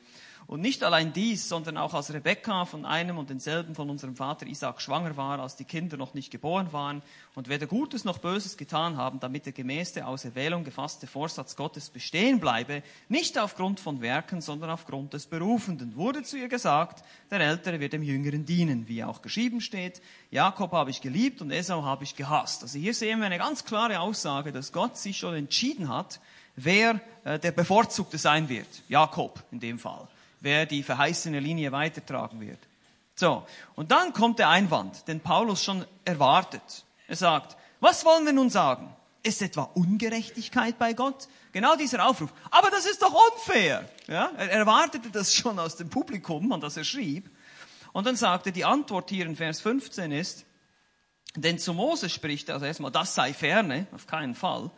[0.47, 4.47] Und nicht allein dies, sondern auch als Rebekka von einem und denselben von unserem Vater
[4.47, 7.01] Isaac schwanger war, als die Kinder noch nicht geboren waren
[7.35, 11.89] und weder Gutes noch Böses getan haben, damit der gemäß der Auserwählung gefasste Vorsatz Gottes
[11.89, 17.41] bestehen bleibe, nicht aufgrund von Werken, sondern aufgrund des Berufenden, wurde zu ihr gesagt, der
[17.41, 21.83] Ältere wird dem Jüngeren dienen, wie auch geschrieben steht, Jakob habe ich geliebt und Esau
[21.83, 22.63] habe ich gehasst.
[22.63, 26.21] Also hier sehen wir eine ganz klare Aussage, dass Gott sich schon entschieden hat,
[26.55, 28.67] wer äh, der Bevorzugte sein wird.
[28.87, 30.07] Jakob in dem Fall
[30.39, 32.59] wer die verheißene Linie weitertragen wird.
[33.15, 33.45] So,
[33.75, 36.85] und dann kommt der Einwand, den Paulus schon erwartet.
[37.07, 38.93] Er sagt, was wollen wir nun sagen?
[39.23, 41.27] Ist etwa Ungerechtigkeit bei Gott?
[41.51, 42.31] Genau dieser Aufruf.
[42.51, 43.89] Aber das ist doch unfair.
[44.07, 44.31] Ja?
[44.37, 47.29] Er erwartete das schon aus dem Publikum, an das er schrieb.
[47.93, 50.45] Und dann sagte die Antwort hier in Vers 15 ist,
[51.37, 54.71] Denn zu Mose spricht er, also erstmal, das sei ferne, auf keinen Fall.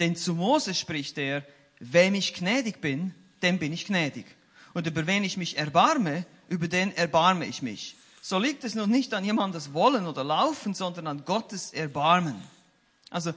[0.00, 1.44] Denn zu Mose spricht er,
[1.78, 4.26] wem ich gnädig bin, dem bin ich gnädig.
[4.74, 7.96] Und über wen ich mich erbarme, über den erbarme ich mich.
[8.20, 12.42] So liegt es noch nicht an jemandes Wollen oder Laufen, sondern an Gottes Erbarmen.
[13.10, 13.32] Also,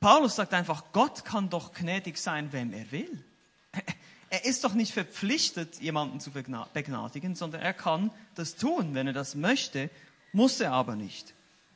[0.00, 3.24] Paulus sagt einfach, Gott kann doch gnädig sein, wem er will.
[4.32, 8.94] Er ist doch nicht verpflichtet, jemanden zu begnadigen, sondern er kann das tun.
[8.94, 9.90] Wenn er das möchte,
[10.32, 11.34] muss er aber nicht.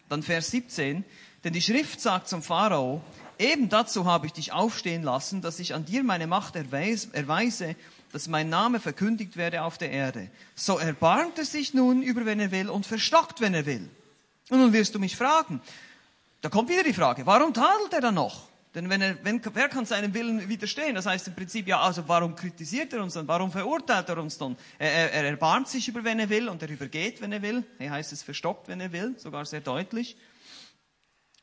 [0.08, 1.04] Dann Vers 17.
[1.44, 3.02] Denn die Schrift sagt zum Pharao,
[3.38, 7.76] eben dazu habe ich dich aufstehen lassen, dass ich an dir meine Macht erweise,
[8.12, 10.30] dass mein Name verkündigt werde auf der Erde.
[10.54, 13.88] So erbarmt er sich nun über, wenn er will, und verstockt, wenn er will.
[14.50, 15.60] Und nun wirst du mich fragen.
[16.40, 18.48] Da kommt wieder die Frage, warum tadelt er dann noch?
[18.76, 20.94] Denn wenn er, wenn, wer kann seinem Willen widerstehen?
[20.94, 23.26] Das heißt im Prinzip, ja, also warum kritisiert er uns dann?
[23.26, 24.54] Warum verurteilt er uns dann?
[24.78, 27.64] Er, er, er erbarmt sich über, wenn er will und er übergeht, wenn er will.
[27.78, 30.16] Hier heißt es verstockt, wenn er will, sogar sehr deutlich.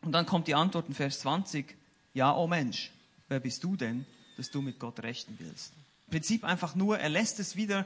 [0.01, 1.75] Und dann kommt die Antwort in Vers 20.
[2.13, 2.91] Ja, oh Mensch,
[3.29, 4.05] wer bist du denn,
[4.37, 5.73] dass du mit Gott rechten willst?
[6.09, 7.85] Prinzip einfach nur, er lässt es wieder,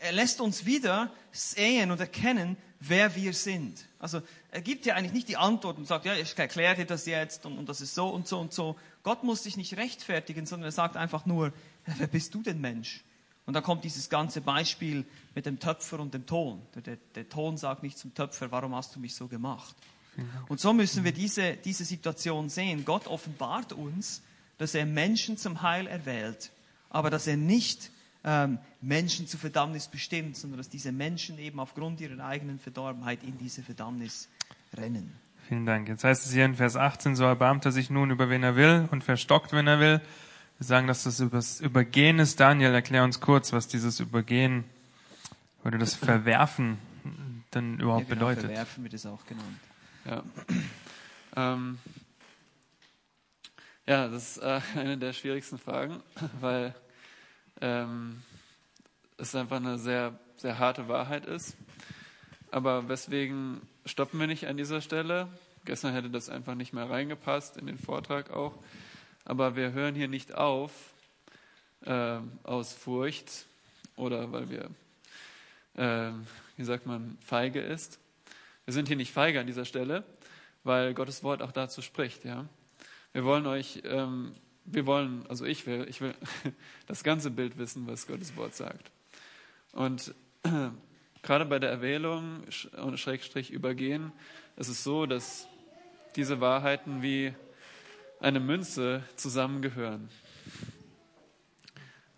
[0.00, 3.86] er lässt uns wieder sehen und erkennen, wer wir sind.
[3.98, 7.06] Also er gibt ja eigentlich nicht die Antwort und sagt, ja, ich erkläre dir das
[7.06, 8.76] jetzt und, und das ist so und so und so.
[9.02, 11.52] Gott muss sich nicht rechtfertigen, sondern er sagt einfach nur,
[11.86, 13.02] wer bist du denn Mensch?
[13.44, 16.62] Und dann kommt dieses ganze Beispiel mit dem Töpfer und dem Ton.
[16.74, 19.74] Der, der, der Ton sagt nicht zum Töpfer, warum hast du mich so gemacht?
[20.48, 22.84] Und so müssen wir diese, diese Situation sehen.
[22.84, 24.22] Gott offenbart uns,
[24.58, 26.50] dass er Menschen zum Heil erwählt,
[26.92, 27.90] aber dass er nicht
[28.24, 33.38] ähm, Menschen zur Verdammnis bestimmt, sondern dass diese Menschen eben aufgrund ihrer eigenen Verdorbenheit in
[33.38, 34.28] diese Verdammnis
[34.74, 35.12] rennen.
[35.48, 35.88] Vielen Dank.
[35.88, 38.54] Jetzt heißt es hier in Vers 18, so erbarmt er sich nun über wen er
[38.54, 40.00] will und verstockt, wenn er will.
[40.58, 42.38] Wir sagen, dass das übers Übergehen ist.
[42.38, 44.64] Daniel, erklär uns kurz, was dieses Übergehen
[45.64, 46.78] oder das Verwerfen
[47.50, 48.50] dann überhaupt ja, genau, bedeutet.
[48.50, 49.60] Verwerfen wird es auch genannt.
[50.04, 50.22] Ja.
[51.34, 51.78] Ähm,
[53.86, 56.02] ja, das ist äh, eine der schwierigsten Fragen,
[56.40, 56.74] weil
[57.62, 58.22] ähm,
[59.16, 61.56] es einfach eine sehr, sehr harte Wahrheit ist.
[62.50, 65.28] Aber weswegen stoppen wir nicht an dieser Stelle?
[65.64, 68.58] Gestern hätte das einfach nicht mehr reingepasst in den Vortrag auch.
[69.24, 70.72] Aber wir hören hier nicht auf
[71.84, 73.46] äh, aus Furcht
[73.96, 74.70] oder weil wir,
[75.74, 76.12] äh,
[76.56, 78.00] wie sagt man, feige ist.
[78.64, 80.04] Wir sind hier nicht feige an dieser Stelle,
[80.64, 82.24] weil Gottes Wort auch dazu spricht.
[82.24, 82.46] Ja,
[83.12, 86.14] wir wollen euch ähm, wir wollen, also ich will, ich will
[86.86, 88.90] das ganze Bild wissen, was Gottes Wort sagt.
[89.72, 90.14] Und
[91.22, 92.44] gerade bei der Erwählung
[92.76, 94.12] und Schrägstrich übergehen,
[94.56, 95.48] ist es so, dass
[96.16, 97.34] diese Wahrheiten wie
[98.20, 100.08] eine Münze zusammengehören.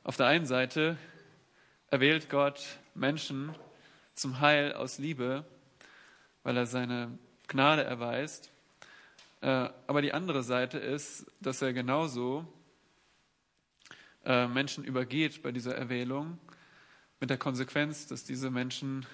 [0.03, 0.99] Auf der einen Seite
[1.91, 3.55] erwählt Gott Menschen
[4.15, 5.45] zum Heil aus Liebe,
[6.43, 8.51] weil er seine Gnade erweist.
[9.45, 12.51] Äh, aber die andere Seite ist, dass er genauso
[14.25, 16.39] äh, Menschen übergeht bei dieser Erwählung
[17.21, 19.05] mit der Konsequenz, dass diese Menschen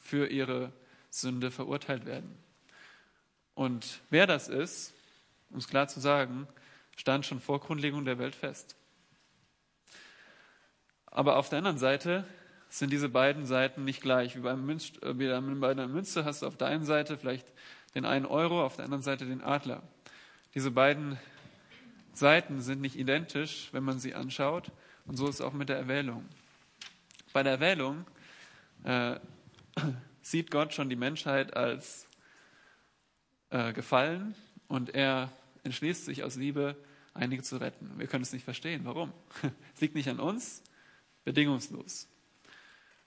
[0.00, 0.72] für ihre
[1.08, 2.36] Sünde verurteilt werden.
[3.54, 4.92] Und wer das ist,
[5.50, 6.48] um es klar zu sagen,
[6.96, 8.74] stand schon vor Grundlegung der Welt fest.
[11.06, 12.26] Aber auf der anderen Seite
[12.70, 14.34] sind diese beiden Seiten nicht gleich.
[14.34, 17.46] Wie, äh, bei einer Münze hast du auf der einen Seite vielleicht
[17.96, 19.82] den einen Euro, auf der anderen Seite den Adler.
[20.54, 21.18] Diese beiden
[22.12, 24.70] Seiten sind nicht identisch, wenn man sie anschaut.
[25.06, 26.28] Und so ist es auch mit der Erwählung.
[27.32, 28.04] Bei der Erwählung
[28.84, 29.18] äh,
[30.22, 32.06] sieht Gott schon die Menschheit als
[33.48, 34.34] äh, gefallen
[34.68, 35.32] und er
[35.64, 36.76] entschließt sich aus Liebe,
[37.14, 37.92] einige zu retten.
[37.96, 38.82] Wir können es nicht verstehen.
[38.84, 39.10] Warum?
[39.74, 40.62] Es liegt nicht an uns,
[41.24, 42.08] bedingungslos.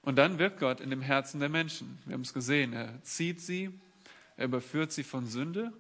[0.02, 2.00] Und dann wirkt Gott in dem Herzen der Menschen.
[2.06, 2.74] Wir haben es gesehen.
[2.74, 3.80] Er zieht sie
[4.40, 5.74] er überführt sie von Sünde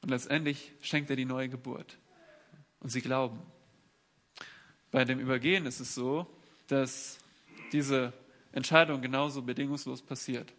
[0.00, 1.98] und letztendlich schenkt er die neue Geburt.
[2.80, 3.38] Und sie glauben.
[4.90, 6.26] Bei dem Übergehen ist es so,
[6.66, 7.18] dass
[7.70, 8.12] diese
[8.50, 10.52] Entscheidung genauso bedingungslos passiert.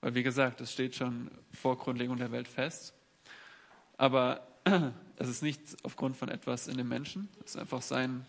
[0.00, 2.94] Weil, wie gesagt, es steht schon vor Grundlegung der Welt fest.
[3.98, 4.48] Aber
[5.16, 8.24] es ist nicht aufgrund von etwas in dem Menschen, es ist einfach sein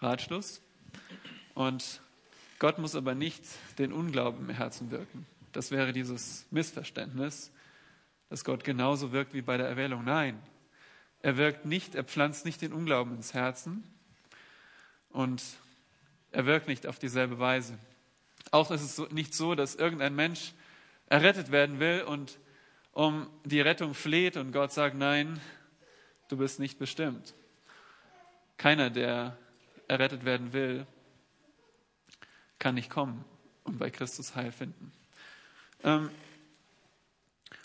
[0.00, 0.60] Ratschluss.
[1.54, 2.02] Und
[2.58, 3.42] Gott muss aber nicht
[3.78, 5.24] den Unglauben im Herzen wirken.
[5.52, 7.52] Das wäre dieses Missverständnis,
[8.34, 10.02] dass Gott genauso wirkt wie bei der Erwählung.
[10.02, 10.42] Nein,
[11.22, 13.84] er wirkt nicht, er pflanzt nicht den Unglauben ins Herzen
[15.10, 15.40] und
[16.32, 17.78] er wirkt nicht auf dieselbe Weise.
[18.50, 20.52] Auch ist es nicht so, dass irgendein Mensch
[21.06, 22.40] errettet werden will und
[22.90, 25.40] um die Rettung fleht und Gott sagt, nein,
[26.26, 27.34] du bist nicht bestimmt.
[28.56, 29.38] Keiner, der
[29.86, 30.88] errettet werden will,
[32.58, 33.24] kann nicht kommen
[33.62, 34.90] und bei Christus Heil finden.
[35.84, 36.10] Ähm,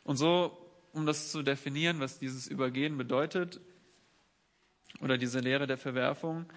[0.10, 0.58] und so
[0.92, 3.62] um das zu definieren, was dieses Übergehen bedeutet,
[5.02, 6.48] oder diese Lehre der Verwerfung,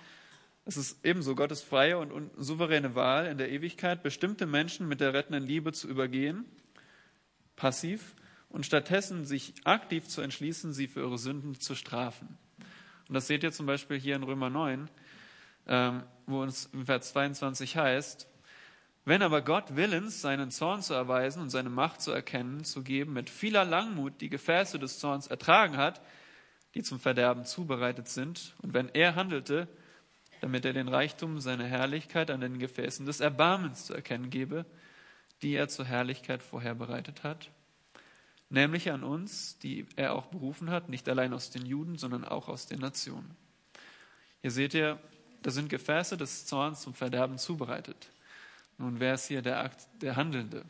[0.64, 5.12] es ist ebenso Gottes freie und souveräne Wahl in der Ewigkeit, bestimmte Menschen mit der
[5.12, 6.46] rettenden Liebe zu übergehen,
[7.54, 8.14] passiv,
[8.48, 12.38] und stattdessen sich aktiv zu entschließen, sie für ihre Sünden zu strafen.
[13.06, 14.88] Und das seht ihr zum Beispiel hier in Römer 9,
[15.66, 18.26] ähm, wo uns in Vers 22 heißt,
[19.04, 23.12] wenn aber Gott willens, seinen Zorn zu erweisen und seine Macht zu erkennen, zu geben,
[23.12, 26.00] mit vieler Langmut die Gefäße des Zorns ertragen hat,
[26.74, 29.68] die zum Verderben zubereitet sind, und wenn er handelte,
[30.40, 34.66] damit er den Reichtum seiner Herrlichkeit an den Gefäßen des Erbarmens zu erkennen gebe,
[35.42, 37.50] die er zur Herrlichkeit vorherbereitet hat,
[38.48, 42.48] nämlich an uns, die er auch berufen hat, nicht allein aus den Juden, sondern auch
[42.48, 43.36] aus den Nationen.
[44.40, 44.98] Hier seht ihr,
[45.42, 48.11] da sind Gefäße des Zorns zum Verderben zubereitet.
[48.82, 50.64] Nun, wer ist hier der Akt, der Handelnde?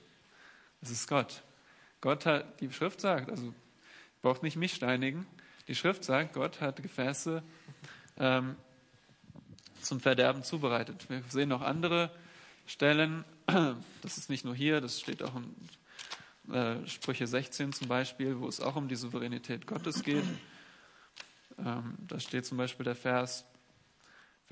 [0.82, 1.42] Es ist Gott.
[2.02, 3.54] Gott hat, die Schrift sagt, also
[4.20, 5.26] braucht nicht mich steinigen,
[5.66, 7.42] die Schrift sagt, Gott hat Gefäße
[8.18, 8.56] ähm,
[9.80, 11.08] zum Verderben zubereitet.
[11.08, 12.10] Wir sehen noch andere
[12.66, 13.24] Stellen,
[14.02, 18.46] das ist nicht nur hier, das steht auch in äh, Sprüche 16 zum Beispiel, wo
[18.46, 20.24] es auch um die Souveränität Gottes geht.
[21.58, 23.46] Ähm, da steht zum Beispiel der Vers,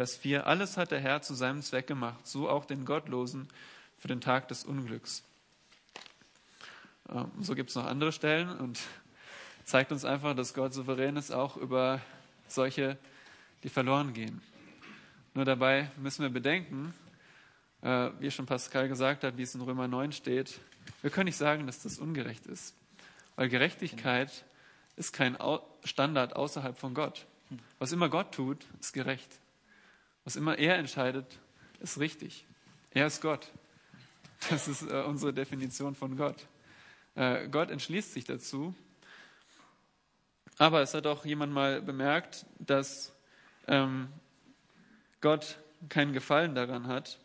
[0.01, 3.47] Vers 4, alles hat der Herr zu seinem Zweck gemacht, so auch den Gottlosen
[3.99, 5.23] für den Tag des Unglücks.
[7.11, 8.81] Ähm, so gibt es noch andere Stellen und
[9.67, 12.01] zeigt uns einfach, dass Gott souverän ist, auch über
[12.49, 12.97] solche,
[13.63, 14.41] die verloren gehen.
[15.35, 16.95] Nur dabei müssen wir bedenken,
[17.83, 20.61] äh, wie schon Pascal gesagt hat, wie es in Römer 9 steht,
[21.03, 22.75] wir können nicht sagen, dass das ungerecht ist,
[23.37, 24.47] weil Gerechtigkeit
[24.97, 25.37] ist kein
[25.85, 27.27] Standard außerhalb von Gott.
[27.79, 29.41] Was immer Gott tut, ist gerecht.
[30.25, 31.39] Was immer er entscheidet,
[31.81, 32.47] ist richtig.
[32.91, 33.51] Er ist Gott.
[34.49, 36.47] Das ist äh, unsere Definition von Gott.
[37.15, 38.75] Äh, Gott entschließt sich dazu.
[40.59, 43.13] Aber es hat auch jemand mal bemerkt, dass
[43.67, 44.09] ähm,
[45.21, 47.19] Gott keinen Gefallen daran hat,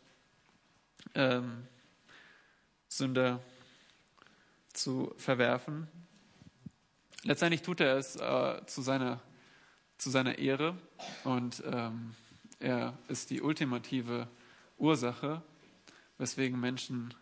[1.14, 1.68] ähm,
[2.88, 3.42] Sünder
[4.74, 5.88] zu verwerfen.
[7.24, 9.22] Letztendlich tut er es äh, zu, seiner,
[9.98, 10.78] zu seiner Ehre
[11.24, 12.16] und ähm,
[12.60, 14.28] er ist die ultimative
[14.78, 15.42] Ursache,
[16.18, 17.14] weswegen Menschen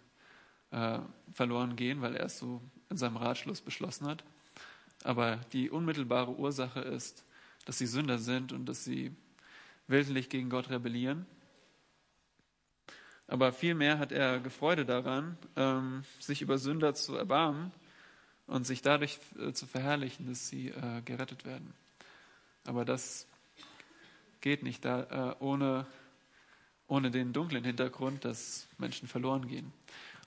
[0.71, 0.99] äh,
[1.31, 4.23] verloren gehen, weil er es so in seinem Ratschluss beschlossen hat.
[5.03, 7.25] Aber die unmittelbare Ursache ist,
[7.65, 9.15] dass sie Sünder sind und dass sie
[9.87, 11.25] willentlich gegen Gott rebellieren.
[13.27, 17.71] Aber vielmehr hat er Gefreude daran, ähm, sich über Sünder zu erbarmen
[18.47, 21.73] und sich dadurch äh, zu verherrlichen, dass sie äh, gerettet werden.
[22.65, 23.27] Aber das
[24.43, 25.87] geht nicht da, äh, ohne,
[26.87, 29.73] ohne den dunklen Hintergrund, dass Menschen verloren gehen.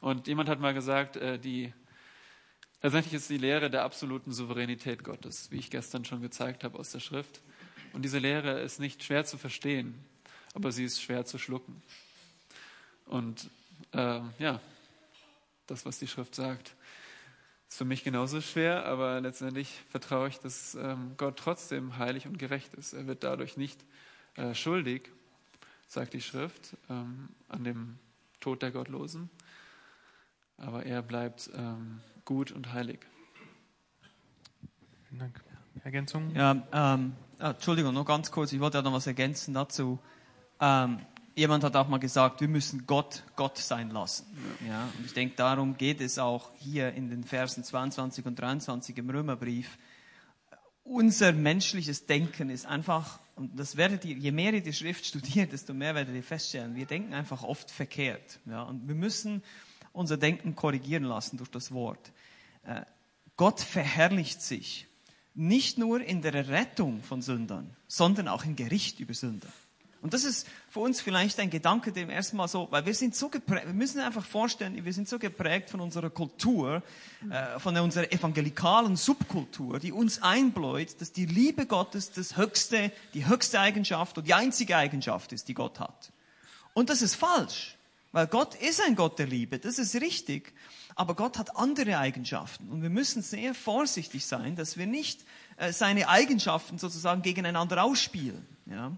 [0.00, 1.72] Und jemand hat mal gesagt, die,
[2.82, 6.92] tatsächlich ist die Lehre der absoluten Souveränität Gottes, wie ich gestern schon gezeigt habe aus
[6.92, 7.40] der Schrift.
[7.92, 9.94] Und diese Lehre ist nicht schwer zu verstehen,
[10.54, 11.82] aber sie ist schwer zu schlucken.
[13.06, 13.48] Und
[13.92, 14.60] äh, ja,
[15.66, 16.74] das, was die Schrift sagt,
[17.68, 22.38] ist für mich genauso schwer, aber letztendlich vertraue ich, dass ähm, Gott trotzdem heilig und
[22.38, 22.92] gerecht ist.
[22.92, 23.84] Er wird dadurch nicht
[24.36, 25.10] äh, schuldig,
[25.88, 27.98] sagt die Schrift, ähm, an dem
[28.40, 29.30] Tod der Gottlosen,
[30.58, 33.00] aber er bleibt ähm, gut und heilig.
[35.08, 35.42] Vielen Dank.
[35.84, 36.34] Ergänzung?
[36.34, 39.98] Ja, ähm, ah, Entschuldigung, noch ganz kurz, ich wollte ja noch was ergänzen dazu.
[40.60, 40.98] Ähm,
[41.34, 44.26] jemand hat auch mal gesagt, wir müssen Gott Gott sein lassen.
[44.66, 48.96] Ja, und ich denke, darum geht es auch hier in den Versen 22 und 23
[48.98, 49.78] im Römerbrief.
[50.88, 55.52] Unser menschliches Denken ist einfach, und das werdet ihr, je mehr ihr die Schrift studiert,
[55.52, 58.38] desto mehr werdet ihr feststellen, wir denken einfach oft verkehrt.
[58.46, 59.42] Ja, und wir müssen
[59.92, 62.12] unser Denken korrigieren lassen durch das Wort.
[62.62, 62.82] Äh,
[63.36, 64.86] Gott verherrlicht sich
[65.34, 69.48] nicht nur in der Rettung von Sündern, sondern auch im Gericht über Sünder.
[70.06, 73.28] Und das ist für uns vielleicht ein Gedanke, dem erstmal so, weil wir sind so
[73.28, 76.84] geprägt, wir müssen einfach vorstellen, wir sind so geprägt von unserer Kultur,
[77.28, 83.26] äh, von unserer evangelikalen Subkultur, die uns einbläut, dass die Liebe Gottes das höchste, die
[83.26, 86.12] höchste Eigenschaft und die einzige Eigenschaft ist, die Gott hat.
[86.72, 87.76] Und das ist falsch,
[88.12, 90.52] weil Gott ist ein Gott der Liebe, das ist richtig.
[90.94, 95.24] Aber Gott hat andere Eigenschaften und wir müssen sehr vorsichtig sein, dass wir nicht
[95.56, 98.46] äh, seine Eigenschaften sozusagen gegeneinander ausspielen.
[98.66, 98.92] Ja?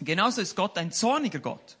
[0.00, 1.78] Genauso ist Gott ein zorniger Gott.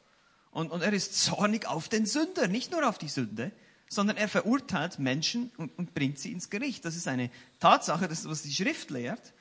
[0.50, 3.50] Und, und er ist zornig auf den Sünder, nicht nur auf die Sünde,
[3.88, 6.84] sondern er verurteilt Menschen und, und bringt sie ins Gericht.
[6.84, 9.32] Das ist eine Tatsache, das was die Schrift lehrt.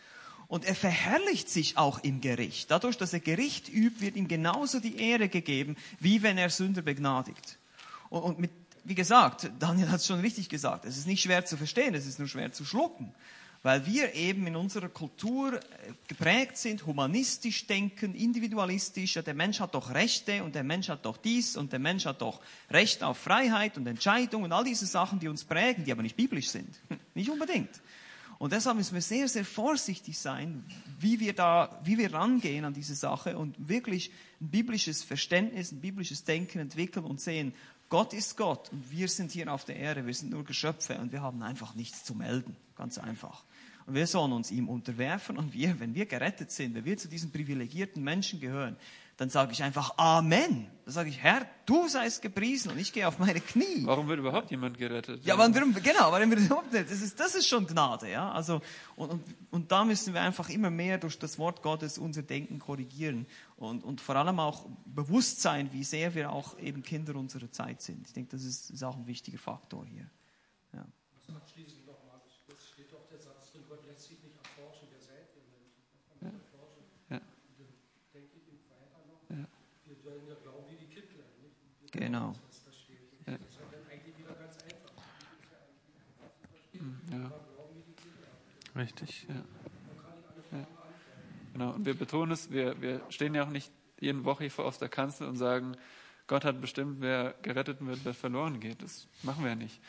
[0.47, 2.69] Und er verherrlicht sich auch im Gericht.
[2.69, 6.82] Dadurch, dass er Gericht übt, wird ihm genauso die Ehre gegeben, wie wenn er Sünder
[6.82, 7.57] begnadigt.
[8.09, 8.51] Und, und mit
[8.84, 12.05] wie gesagt, Daniel hat es schon richtig gesagt, es ist nicht schwer zu verstehen, es
[12.05, 13.13] ist nur schwer zu schlucken.
[13.64, 15.59] Weil wir eben in unserer Kultur äh,
[16.07, 21.05] geprägt sind, humanistisch denken, individualistisch, ja, der Mensch hat doch Rechte und der Mensch hat
[21.05, 24.86] doch dies und der Mensch hat doch Recht auf Freiheit und Entscheidung und all diese
[24.86, 26.78] Sachen, die uns prägen, die aber nicht biblisch sind.
[27.16, 27.82] Nicht unbedingt.
[28.39, 30.66] Und deshalb müssen wir sehr, sehr vorsichtig sein,
[30.99, 34.11] wie wir da, wie wir rangehen an diese Sache und wirklich
[34.41, 37.53] ein biblisches Verständnis, ein biblisches Denken entwickeln und sehen,
[37.88, 41.14] Gott ist Gott und wir sind hier auf der Erde, wir sind nur Geschöpfe und
[41.14, 42.55] wir haben einfach nichts zu melden.
[42.76, 43.43] Ganz einfach.
[43.86, 47.07] Und wir sollen uns ihm unterwerfen und wir, wenn wir gerettet sind, wenn wir zu
[47.07, 48.77] diesen privilegierten Menschen gehören,
[49.17, 50.67] dann sage ich einfach Amen.
[50.86, 53.86] Dann sage ich, Herr, du seist gepriesen und ich gehe auf meine Knie.
[53.86, 55.23] Warum wird überhaupt jemand gerettet?
[55.23, 55.49] Ja, wir,
[55.81, 56.89] genau, wann wir überhaupt nicht.
[56.89, 58.31] Das ist, das ist schon Gnade, ja.
[58.31, 58.61] Also,
[58.95, 62.57] und, und, und da müssen wir einfach immer mehr durch das Wort Gottes unser Denken
[62.57, 67.51] korrigieren und, und vor allem auch bewusst sein, wie sehr wir auch eben Kinder unserer
[67.51, 68.07] Zeit sind.
[68.07, 70.09] Ich denke, das ist, ist auch ein wichtiger Faktor hier.
[70.73, 70.86] Ja.
[71.15, 74.88] Was abschließend noch, Markus, es steht doch der Satz drin, Gott lässt sich nicht erforschen,
[74.91, 75.79] wer seid ihr Menschen?
[75.88, 76.84] Das kann man erforschen.
[77.09, 77.17] Ja.
[77.23, 77.71] Und dann
[78.11, 81.55] denke ich im weiter noch, wir sollen ja glauben wie die Kittler, nicht?
[81.79, 82.33] Wir Genau.
[82.47, 82.63] das.
[82.65, 82.75] Das
[83.25, 83.37] ja
[83.71, 85.03] dann eigentlich wieder ganz einfach.
[87.11, 87.31] Ja,
[88.75, 89.27] Richtig.
[89.29, 89.35] ja.
[90.57, 90.67] ja.
[91.53, 94.65] Genau, und wir betonen es, wir, wir stehen ja auch nicht jede Woche hier vor
[94.65, 95.77] auf der Kanzel und sagen,
[96.25, 98.81] Gott hat bestimmt, wer gerettet wird, wer verloren geht.
[98.81, 99.79] Das machen wir ja nicht.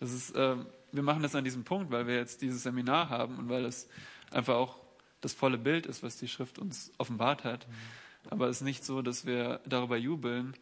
[0.00, 3.38] Das ist, ähm, wir machen das an diesem Punkt, weil wir jetzt dieses Seminar haben
[3.38, 3.88] und weil es
[4.30, 4.78] einfach auch
[5.22, 7.66] das volle Bild ist, was die Schrift uns offenbart hat.
[8.28, 10.54] Aber es ist nicht so, dass wir darüber jubeln,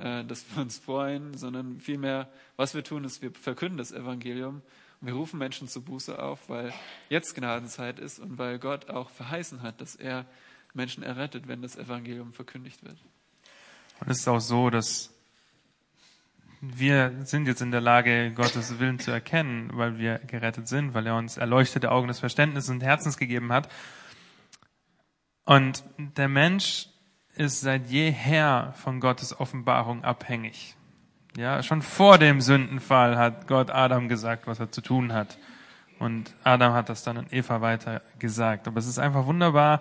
[0.00, 4.62] äh, dass wir uns freuen, sondern vielmehr, was wir tun, ist, wir verkünden das Evangelium
[5.00, 6.72] und wir rufen Menschen zur Buße auf, weil
[7.08, 10.26] jetzt Gnadenzeit ist und weil Gott auch verheißen hat, dass er
[10.74, 12.98] Menschen errettet, wenn das Evangelium verkündigt wird.
[14.00, 15.12] Und es ist auch so, dass
[16.60, 21.06] wir sind jetzt in der Lage, Gottes Willen zu erkennen, weil wir gerettet sind, weil
[21.06, 23.70] er uns erleuchtete Augen des Verständnisses und Herzens gegeben hat.
[25.44, 26.88] Und der Mensch
[27.38, 30.74] ist seit jeher von Gottes Offenbarung abhängig.
[31.36, 35.38] Ja, schon vor dem Sündenfall hat Gott Adam gesagt, was er zu tun hat.
[35.98, 38.66] Und Adam hat das dann an Eva weiter gesagt.
[38.66, 39.80] Aber es ist einfach wunderbar,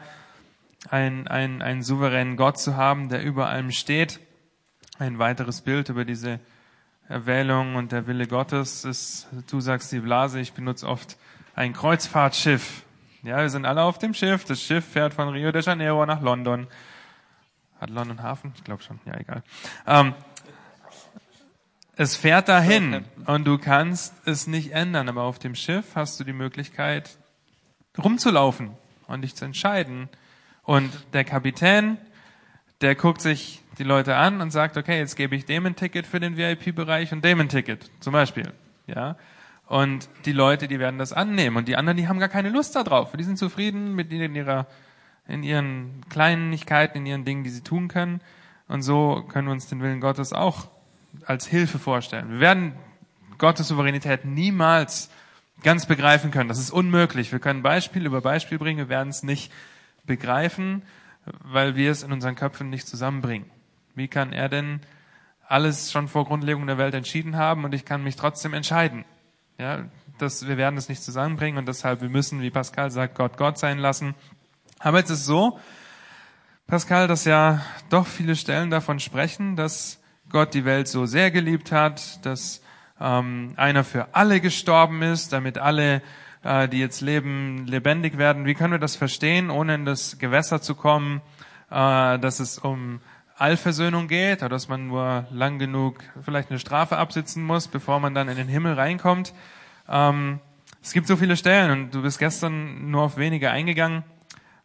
[0.90, 4.20] einen, einen, einen souveränen Gott zu haben, der über allem steht.
[5.00, 6.40] Ein weiteres Bild über diese
[7.08, 11.18] Erwählung und der Wille Gottes ist, du sagst die Blase, ich benutze oft
[11.56, 12.84] ein Kreuzfahrtschiff.
[13.24, 14.46] Ja, wir sind alle auf dem Schiff.
[14.46, 16.68] Das Schiff fährt von Rio de Janeiro nach London.
[17.80, 18.54] Hat London Hafen?
[18.56, 19.00] Ich glaube schon.
[19.06, 19.44] Ja, egal.
[19.86, 20.14] Ähm,
[21.96, 26.24] es fährt dahin und du kannst es nicht ändern, aber auf dem Schiff hast du
[26.24, 27.18] die Möglichkeit,
[27.98, 28.72] rumzulaufen
[29.08, 30.10] und dich zu entscheiden.
[30.64, 31.98] Und der Kapitän,
[32.82, 36.06] der guckt sich die Leute an und sagt, okay, jetzt gebe ich dem ein Ticket
[36.06, 38.52] für den VIP-Bereich und dem ein Ticket, zum Beispiel.
[38.86, 39.18] Ja.
[39.68, 41.58] Und die Leute, die werden das annehmen.
[41.58, 43.12] Und die anderen, die haben gar keine Lust darauf.
[43.14, 44.68] Die sind zufrieden mit in ihrer,
[45.28, 48.22] in ihren Kleinigkeiten, in ihren Dingen, die sie tun können.
[48.68, 50.68] Und so können wir uns den Willen Gottes auch
[51.26, 52.30] als Hilfe vorstellen.
[52.30, 52.74] Wir werden
[53.38, 55.10] Gottes Souveränität niemals
[55.64, 56.50] ganz begreifen können.
[56.50, 57.32] Das ist unmöglich.
[57.32, 59.52] Wir können Beispiel über Beispiel bringen, wir werden es nicht
[60.06, 60.84] begreifen,
[61.44, 63.50] weil wir es in unseren Köpfen nicht zusammenbringen.
[63.96, 64.82] Wie kann er denn
[65.48, 69.06] alles schon vor Grundlegung der Welt entschieden haben und ich kann mich trotzdem entscheiden?
[69.58, 69.86] Ja,
[70.20, 73.58] das, wir werden es nicht zusammenbringen und deshalb, wir müssen, wie Pascal sagt, Gott Gott
[73.58, 74.14] sein lassen.
[74.80, 75.60] Aber jetzt ist so,
[76.68, 81.72] Pascal, dass ja doch viele Stellen davon sprechen, dass Gott die Welt so sehr geliebt
[81.72, 82.62] hat, dass
[83.00, 86.02] ähm, einer für alle gestorben ist, damit alle,
[86.44, 88.46] äh, die jetzt leben, lebendig werden.
[88.46, 91.22] Wie können wir das verstehen, ohne in das Gewässer zu kommen,
[91.72, 93.00] äh, dass es um
[93.38, 98.14] Allversöhnung geht, oder dass man nur lang genug vielleicht eine Strafe absitzen muss, bevor man
[98.14, 99.34] dann in den Himmel reinkommt?
[99.88, 100.40] Ähm,
[100.82, 104.04] es gibt so viele Stellen und du bist gestern nur auf wenige eingegangen.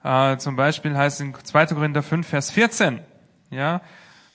[0.05, 1.66] Äh, zum Beispiel heißt es in 2.
[1.66, 3.00] Korinther 5, Vers 14,
[3.50, 3.80] ja,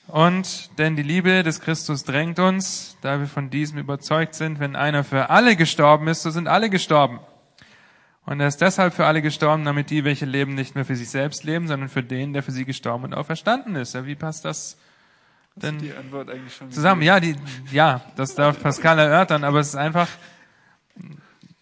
[0.08, 4.78] und denn die Liebe des Christus drängt uns, da wir von diesem überzeugt sind, wenn
[4.78, 7.20] einer für alle gestorben ist, so sind alle gestorben.
[8.26, 11.10] Und er ist deshalb für alle gestorben, damit die, welche leben, nicht mehr für sich
[11.10, 13.96] selbst leben, sondern für den, der für sie gestorben und auferstanden ist.
[13.96, 14.78] Ja, wie passt das
[15.56, 15.82] denn
[16.70, 17.02] zusammen?
[17.02, 17.36] Ja, die,
[17.72, 20.08] ja, das darf Pascal erörtern, aber es ist einfach,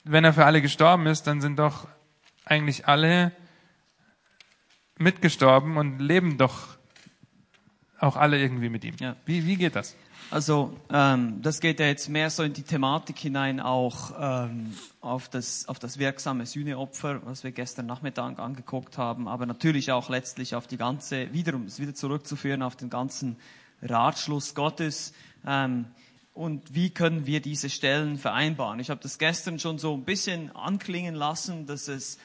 [0.03, 1.87] wenn er für alle gestorben ist, dann sind doch
[2.45, 3.31] eigentlich alle
[4.97, 6.77] mitgestorben und leben doch
[7.99, 8.95] auch alle irgendwie mit ihm.
[8.99, 9.15] Ja.
[9.25, 9.95] Wie, wie geht das?
[10.31, 15.29] Also ähm, das geht ja jetzt mehr so in die Thematik hinein, auch ähm, auf,
[15.29, 20.55] das, auf das wirksame Sühneopfer, was wir gestern Nachmittag angeguckt haben, aber natürlich auch letztlich
[20.55, 23.37] auf die ganze, wiederum es wieder zurückzuführen auf den ganzen
[23.81, 25.13] Ratschluss Gottes.
[25.45, 25.85] Ähm,
[26.33, 28.79] und wie können wir diese Stellen vereinbaren.
[28.79, 32.17] Ich habe das gestern schon so ein bisschen anklingen lassen, dass es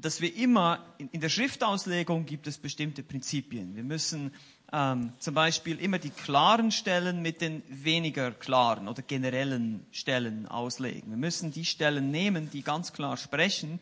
[0.00, 3.76] dass wir immer, in, der Schriftauslegung gibt es bestimmte Prinzipien.
[3.76, 4.32] Wir müssen
[4.72, 11.10] ähm, zum Beispiel immer die klaren Stellen mit den weniger klaren oder generellen Stellen auslegen.
[11.10, 13.80] Wir müssen die Stellen nehmen, die ganz klar sprechen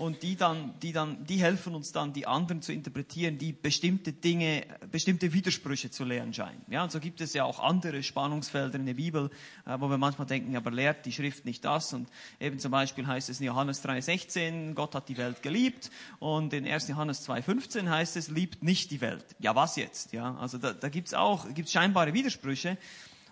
[0.00, 4.14] und die dann, die dann, die helfen uns dann, die anderen zu interpretieren, die bestimmte
[4.14, 6.62] Dinge, bestimmte Widersprüche zu lehren scheinen.
[6.68, 9.30] Ja, und so gibt es ja auch andere Spannungsfelder in der Bibel,
[9.66, 11.92] äh, wo wir manchmal denken, aber lehrt die Schrift nicht das?
[11.92, 12.08] Und
[12.40, 16.66] eben zum Beispiel heißt es in Johannes 3,16, Gott hat die Welt geliebt und in
[16.66, 16.88] 1.
[16.88, 19.26] Johannes 2,15 heißt es, liebt nicht die Welt.
[19.38, 20.14] Ja, was jetzt?
[20.14, 22.78] Ja, also da, da gibt's auch, gibt's scheinbare Widersprüche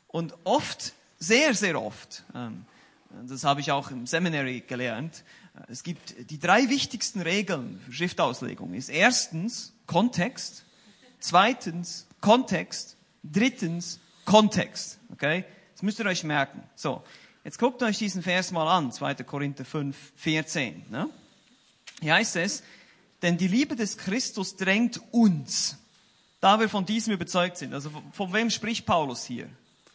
[0.06, 2.66] und oft, sehr, sehr oft, ähm,
[3.26, 5.24] das habe ich auch im Seminary gelernt,
[5.68, 8.74] es gibt die drei wichtigsten Regeln für Schriftauslegung.
[8.74, 10.64] Ist erstens Kontext,
[11.18, 14.98] zweitens Kontext, drittens Kontext.
[15.12, 15.44] Okay?
[15.72, 16.62] Das müsst ihr euch merken.
[16.74, 17.02] So.
[17.44, 18.92] Jetzt guckt euch diesen Vers mal an.
[18.92, 19.14] 2.
[19.24, 20.84] Korinther 5, 14.
[20.90, 21.08] Ne?
[22.00, 22.62] Hier heißt es,
[23.22, 25.78] denn die Liebe des Christus drängt uns,
[26.40, 27.72] da wir von diesem überzeugt sind.
[27.72, 29.48] Also von wem spricht Paulus hier?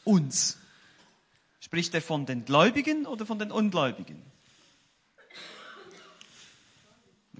[0.03, 0.57] Uns.
[1.59, 4.21] Spricht er von den Gläubigen oder von den Ungläubigen?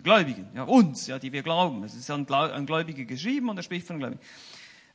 [0.04, 1.84] Gläubigen, ja, uns, ja, die wir glauben.
[1.84, 4.22] Es ist an, Gläubige geschrieben und er spricht von Gläubigen.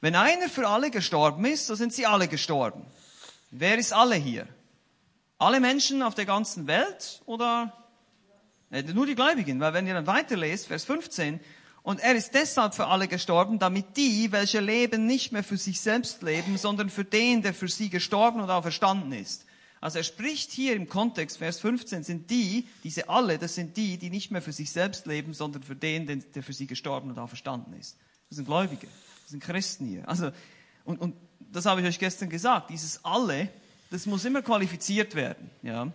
[0.01, 2.85] Wenn einer für alle gestorben ist, so sind sie alle gestorben.
[3.51, 4.47] Wer ist alle hier?
[5.39, 7.73] Alle Menschen auf der ganzen Welt oder
[8.71, 9.61] nur die Gläubigen?
[9.61, 11.41] Weil wenn ihr dann weiterlest, Vers 15,
[11.83, 15.81] und er ist deshalb für alle gestorben, damit die, welche leben, nicht mehr für sich
[15.81, 19.47] selbst leben, sondern für den, der für sie gestorben und auferstanden ist.
[19.81, 23.97] Also er spricht hier im Kontext, Vers 15, sind die, diese alle, das sind die,
[23.97, 27.19] die nicht mehr für sich selbst leben, sondern für den, der für sie gestorben und
[27.19, 27.97] auferstanden ist.
[28.29, 28.87] Das sind Gläubige,
[29.23, 30.09] das sind Christen hier.
[30.09, 30.31] Also,
[30.85, 33.49] und, und das habe ich euch gestern gesagt, dieses alle,
[33.91, 35.91] das muss immer qualifiziert werden, ja,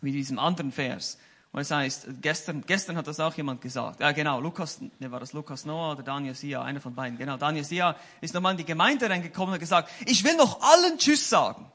[0.00, 1.18] wie diesem anderen Vers.
[1.54, 4.00] Und es heißt, gestern, gestern hat das auch jemand gesagt.
[4.00, 7.16] Ja, genau, Lukas, ne, war das Lukas Noah oder Daniel Sia, einer von beiden.
[7.16, 10.60] Genau, Daniel Sia ist nochmal in die Gemeinde reingekommen und hat gesagt, ich will noch
[10.60, 11.70] allen Tschüss sagen.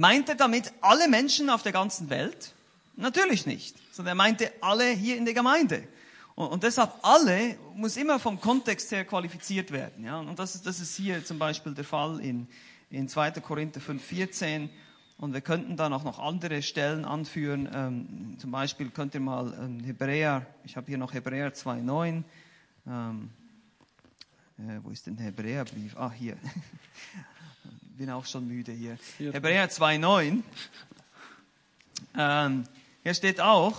[0.00, 2.54] Meint er damit alle Menschen auf der ganzen Welt?
[2.96, 5.86] Natürlich nicht, sondern er meinte alle hier in der Gemeinde.
[6.36, 10.02] Und, deshalb alle muss immer vom Kontext her qualifiziert werden.
[10.02, 10.20] Ja?
[10.20, 12.48] Und das ist, das ist hier zum Beispiel der Fall in,
[12.88, 13.32] in 2.
[13.42, 14.70] Korinther 5, 14.
[15.18, 17.68] Und wir könnten dann auch noch andere Stellen anführen.
[17.70, 22.22] Ähm, zum Beispiel könnt ihr mal ähm, Hebräer, ich habe hier noch Hebräer 2,9.
[22.86, 23.30] Ähm,
[24.56, 25.94] äh, wo ist denn der Hebräerbrief?
[25.98, 26.38] Ah, hier.
[28.00, 28.96] bin auch schon müde hier.
[29.18, 29.32] Ja.
[29.32, 30.42] Hebräer 2,9.
[32.16, 32.64] Ähm,
[33.02, 33.76] hier steht auch,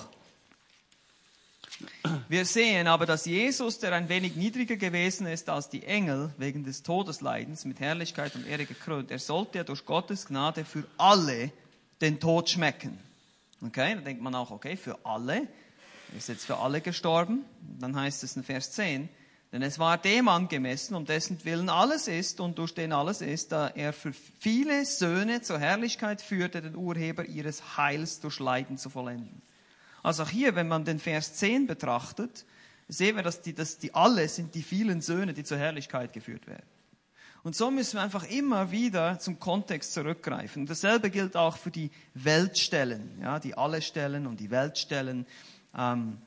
[2.29, 6.63] wir sehen aber, dass Jesus, der ein wenig niedriger gewesen ist als die Engel, wegen
[6.63, 11.51] des Todesleidens mit Herrlichkeit und Ehre gekrönt, er sollte ja durch Gottes Gnade für alle
[11.99, 12.99] den Tod schmecken.
[13.65, 15.47] Okay, da denkt man auch, okay, für alle.
[16.11, 17.43] Er ist jetzt für alle gestorben.
[17.79, 19.09] Dann heißt es in Vers 10,
[19.51, 23.51] denn es war dem angemessen, um dessen Willen alles ist und durch den alles ist,
[23.51, 28.89] da er für viele Söhne zur Herrlichkeit führte, den Urheber ihres Heils durch Leiden zu
[28.89, 29.41] vollenden.
[30.03, 32.45] Also auch hier, wenn man den Vers 10 betrachtet,
[32.87, 36.47] sehen wir, dass die, dass die alle sind die vielen Söhne, die zur Herrlichkeit geführt
[36.47, 36.65] werden.
[37.43, 40.65] Und so müssen wir einfach immer wieder zum Kontext zurückgreifen.
[40.65, 45.25] dasselbe gilt auch für die Weltstellen, ja, die alle Stellen und die Weltstellen.
[45.75, 46.19] Ähm,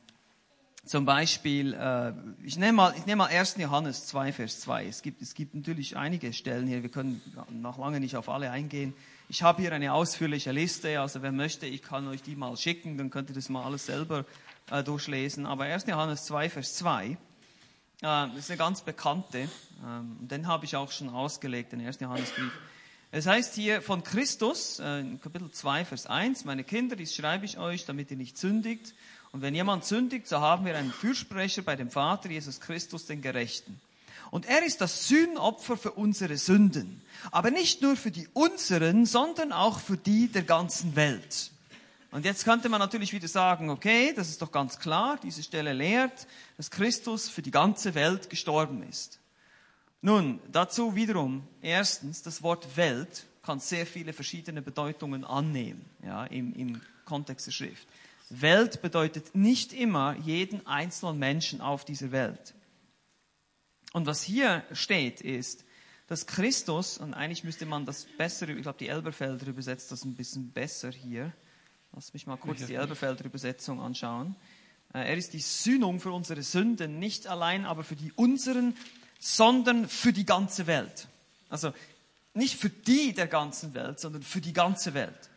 [0.84, 2.12] zum Beispiel, äh,
[2.42, 3.56] ich nehme mal, ich mal 1.
[3.58, 4.86] Johannes 2, Vers 2.
[4.86, 8.50] Es gibt, es gibt natürlich einige Stellen hier, wir können noch lange nicht auf alle
[8.50, 8.92] eingehen.
[9.30, 12.98] Ich habe hier eine ausführliche Liste, also wer möchte, ich kann euch die mal schicken,
[12.98, 14.26] dann könnt ihr das mal alles selber
[14.70, 15.46] äh, durchlesen.
[15.46, 15.86] Aber 1.
[15.86, 17.16] Johannes 2, Vers 2,
[18.02, 19.48] äh, ist eine ganz bekannte,
[19.82, 22.00] ähm, den habe ich auch schon ausgelegt, den 1.
[22.00, 22.52] Johannesbrief.
[23.10, 27.46] Es heißt hier von Christus, äh, in Kapitel 2, Vers 1, meine Kinder, dies schreibe
[27.46, 28.92] ich euch, damit ihr nicht sündigt.
[29.34, 33.20] Und wenn jemand sündigt, so haben wir einen Fürsprecher bei dem Vater, Jesus Christus, den
[33.20, 33.80] Gerechten.
[34.30, 37.02] Und er ist das Sühnopfer für unsere Sünden.
[37.32, 41.50] Aber nicht nur für die unseren, sondern auch für die der ganzen Welt.
[42.12, 45.72] Und jetzt könnte man natürlich wieder sagen, okay, das ist doch ganz klar, diese Stelle
[45.72, 49.18] lehrt, dass Christus für die ganze Welt gestorben ist.
[50.00, 56.54] Nun, dazu wiederum, erstens, das Wort Welt kann sehr viele verschiedene Bedeutungen annehmen, ja, im,
[56.54, 57.88] im Kontext der Schrift.
[58.30, 62.54] Welt bedeutet nicht immer jeden einzelnen Menschen auf dieser Welt.
[63.92, 65.64] Und was hier steht, ist,
[66.06, 70.14] dass Christus, und eigentlich müsste man das besser, ich glaube, die Elberfelder übersetzt das ein
[70.14, 71.32] bisschen besser hier.
[71.92, 74.36] Lass mich mal kurz die Elberfelder Übersetzung anschauen.
[74.92, 78.76] Äh, er ist die Sühnung für unsere Sünden, nicht allein aber für die unseren,
[79.20, 81.08] sondern für die ganze Welt.
[81.48, 81.72] Also
[82.34, 85.30] nicht für die der ganzen Welt, sondern für die ganze Welt.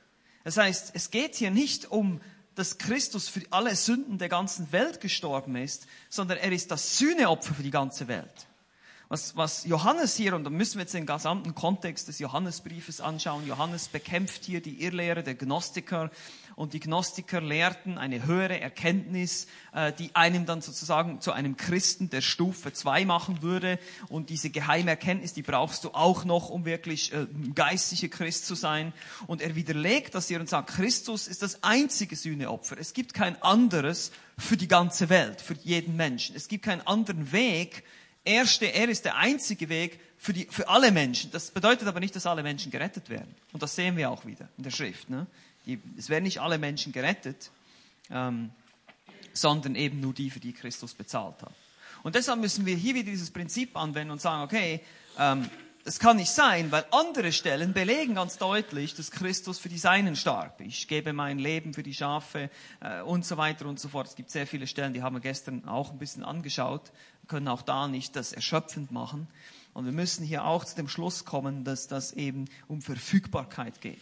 [0.44, 2.22] Das heißt, es geht hier nicht um,
[2.58, 7.54] dass Christus für alle Sünden der ganzen Welt gestorben ist, sondern er ist das Sühneopfer
[7.54, 8.48] für die ganze Welt.
[9.10, 13.48] Was, was Johannes hier, und da müssen wir jetzt den gesamten Kontext des Johannesbriefes anschauen,
[13.48, 16.12] Johannes bekämpft hier die Irrlehre der Gnostiker
[16.58, 22.10] und die Gnostiker lehrten eine höhere Erkenntnis, äh, die einem dann sozusagen zu einem Christen
[22.10, 23.80] der Stufe 2 machen würde
[24.10, 28.56] und diese geheime Erkenntnis, die brauchst du auch noch, um wirklich äh, geistlicher Christ zu
[28.56, 28.92] sein
[29.28, 32.78] und er widerlegt das hier und sagt, Christus ist das einzige Sühneopfer.
[32.78, 36.36] Es gibt kein anderes für die ganze Welt, für jeden Menschen.
[36.36, 37.86] Es gibt keinen anderen Weg,
[38.28, 41.32] Erste, er ist der einzige Weg für, die, für alle Menschen.
[41.32, 43.34] Das bedeutet aber nicht, dass alle Menschen gerettet werden.
[43.54, 45.10] Und das sehen wir auch wieder in der Schrift.
[45.10, 45.28] Ne?
[45.66, 47.52] Die, es werden nicht alle Menschen gerettet,
[48.12, 48.52] ähm,
[49.34, 51.54] sondern eben nur die, für die Christus bezahlt hat.
[52.04, 54.82] Und deshalb müssen wir hier wieder dieses Prinzip anwenden und sagen, okay,
[55.18, 55.50] ähm,
[55.84, 60.18] das kann nicht sein, weil andere Stellen belegen ganz deutlich, dass Christus für die Seinen
[60.18, 60.60] starb.
[60.60, 62.50] Ich gebe mein Leben für die Schafe
[62.82, 64.08] äh, und so weiter und so fort.
[64.08, 66.92] Es gibt sehr viele Stellen, die haben wir gestern auch ein bisschen angeschaut
[67.28, 69.28] können auch da nicht das erschöpfend machen.
[69.74, 74.02] Und wir müssen hier auch zu dem Schluss kommen, dass das eben um Verfügbarkeit geht.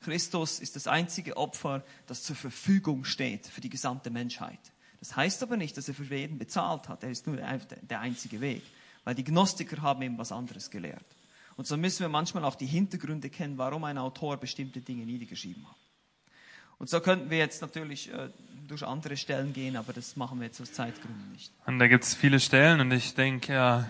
[0.00, 4.60] Christus ist das einzige Opfer, das zur Verfügung steht für die gesamte Menschheit.
[5.00, 7.02] Das heißt aber nicht, dass er für jeden bezahlt hat.
[7.02, 8.62] Er ist nur der einzige Weg.
[9.04, 11.04] Weil die Gnostiker haben eben was anderes gelehrt.
[11.56, 15.66] Und so müssen wir manchmal auch die Hintergründe kennen, warum ein Autor bestimmte Dinge niedergeschrieben
[15.68, 15.76] hat.
[16.78, 18.28] Und so könnten wir jetzt natürlich äh,
[18.66, 21.52] durch andere Stellen gehen, aber das machen wir jetzt aus Zeitgründen nicht.
[21.66, 23.88] Und da gibt es viele Stellen und ich denke, ja,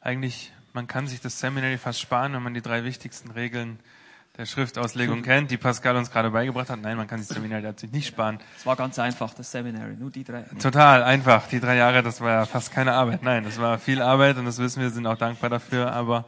[0.00, 3.78] eigentlich, man kann sich das Seminary fast sparen, wenn man die drei wichtigsten Regeln
[4.36, 6.80] der Schriftauslegung kennt, die Pascal uns gerade beigebracht hat.
[6.80, 8.38] Nein, man kann sich das Seminary natürlich nicht sparen.
[8.56, 10.42] Es war ganz einfach, das Seminary, nur die drei.
[10.60, 11.46] Total einfach.
[11.48, 13.22] Die drei Jahre, das war ja fast keine Arbeit.
[13.22, 15.92] Nein, das war viel Arbeit und das wissen wir, sind auch dankbar dafür.
[15.92, 16.24] Aber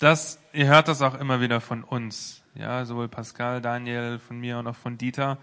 [0.00, 2.42] das, ihr hört das auch immer wieder von uns.
[2.54, 5.38] Ja, sowohl Pascal, Daniel, von mir und auch von Dieter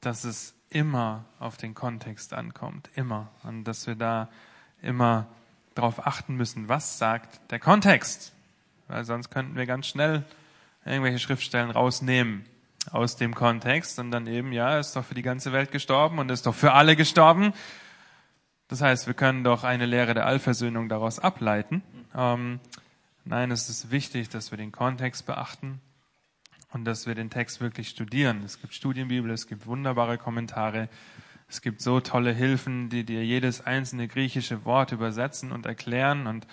[0.00, 3.28] dass es immer auf den Kontext ankommt, immer.
[3.42, 4.28] Und dass wir da
[4.82, 5.26] immer
[5.74, 8.32] darauf achten müssen, was sagt der Kontext.
[8.88, 10.24] Weil sonst könnten wir ganz schnell
[10.84, 12.44] irgendwelche Schriftstellen rausnehmen
[12.90, 16.30] aus dem Kontext und dann eben, ja, ist doch für die ganze Welt gestorben und
[16.30, 17.52] ist doch für alle gestorben.
[18.68, 21.82] Das heißt, wir können doch eine Lehre der Allversöhnung daraus ableiten.
[22.14, 22.60] Ähm,
[23.24, 25.80] nein, es ist wichtig, dass wir den Kontext beachten
[26.72, 28.42] und dass wir den Text wirklich studieren.
[28.44, 30.88] Es gibt Studienbibel, es gibt wunderbare Kommentare,
[31.48, 36.28] es gibt so tolle Hilfen, die dir jedes einzelne griechische Wort übersetzen und erklären.
[36.28, 36.46] Und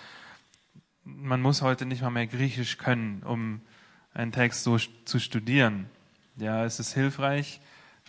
[1.04, 3.60] man muss heute nicht mal mehr Griechisch können, um
[4.12, 5.88] einen Text so zu studieren.
[6.36, 7.60] Ja, es ist hilfreich,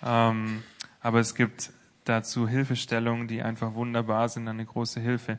[0.03, 0.64] ähm,
[0.99, 1.72] aber es gibt
[2.05, 5.38] dazu Hilfestellungen, die einfach wunderbar sind, eine große Hilfe.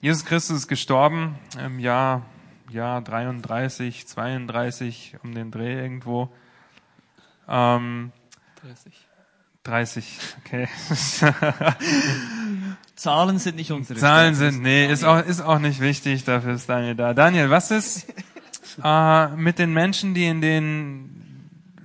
[0.00, 2.26] Jesus Christus ist gestorben im Jahr
[2.74, 6.30] Jahr 33, 32 um den Dreh irgendwo.
[7.48, 8.12] Ähm,
[8.62, 8.92] 30.
[9.64, 10.68] 30, okay.
[12.96, 16.68] Zahlen sind nicht unsere Zahlen sind, nee, ist auch, ist auch nicht wichtig, dafür ist
[16.68, 17.14] Daniel da.
[17.14, 18.06] Daniel, was ist
[18.84, 21.14] äh, mit den Menschen, die in den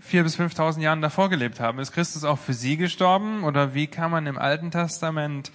[0.02, 1.80] vier bis 5.000 Jahren davor gelebt haben?
[1.80, 3.46] Ist Christus auch für sie gestorben?
[3.46, 5.52] Oder wie kann man im Alten Testament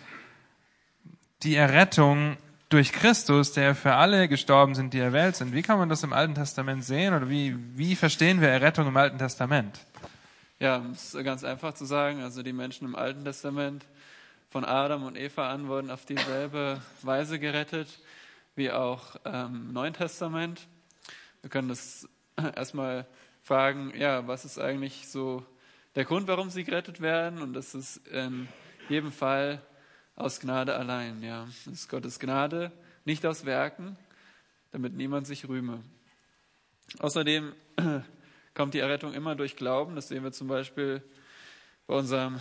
[1.42, 5.52] die Errettung durch Christus, der für alle gestorben sind, die erwählt sind.
[5.52, 8.96] Wie kann man das im Alten Testament sehen oder wie, wie verstehen wir Errettung im
[8.96, 9.78] Alten Testament?
[10.58, 12.22] Ja, es ist ganz einfach zu sagen.
[12.22, 13.84] Also die Menschen im Alten Testament
[14.50, 17.88] von Adam und Eva an wurden auf dieselbe Weise gerettet
[18.56, 20.66] wie auch ähm, im Neuen Testament.
[21.42, 22.08] Wir können das
[22.56, 23.06] erstmal
[23.42, 25.44] fragen, ja, was ist eigentlich so
[25.96, 27.42] der Grund, warum sie gerettet werden?
[27.42, 28.48] Und das ist in
[28.88, 29.60] jedem Fall
[30.16, 31.22] aus Gnade allein.
[31.22, 32.72] Ja, das ist Gottes Gnade,
[33.04, 33.96] nicht aus Werken,
[34.72, 35.82] damit niemand sich rühme.
[36.98, 37.52] Außerdem
[38.54, 39.96] kommt die Errettung immer durch Glauben.
[39.96, 41.02] Das sehen wir zum Beispiel
[41.86, 42.40] bei unserem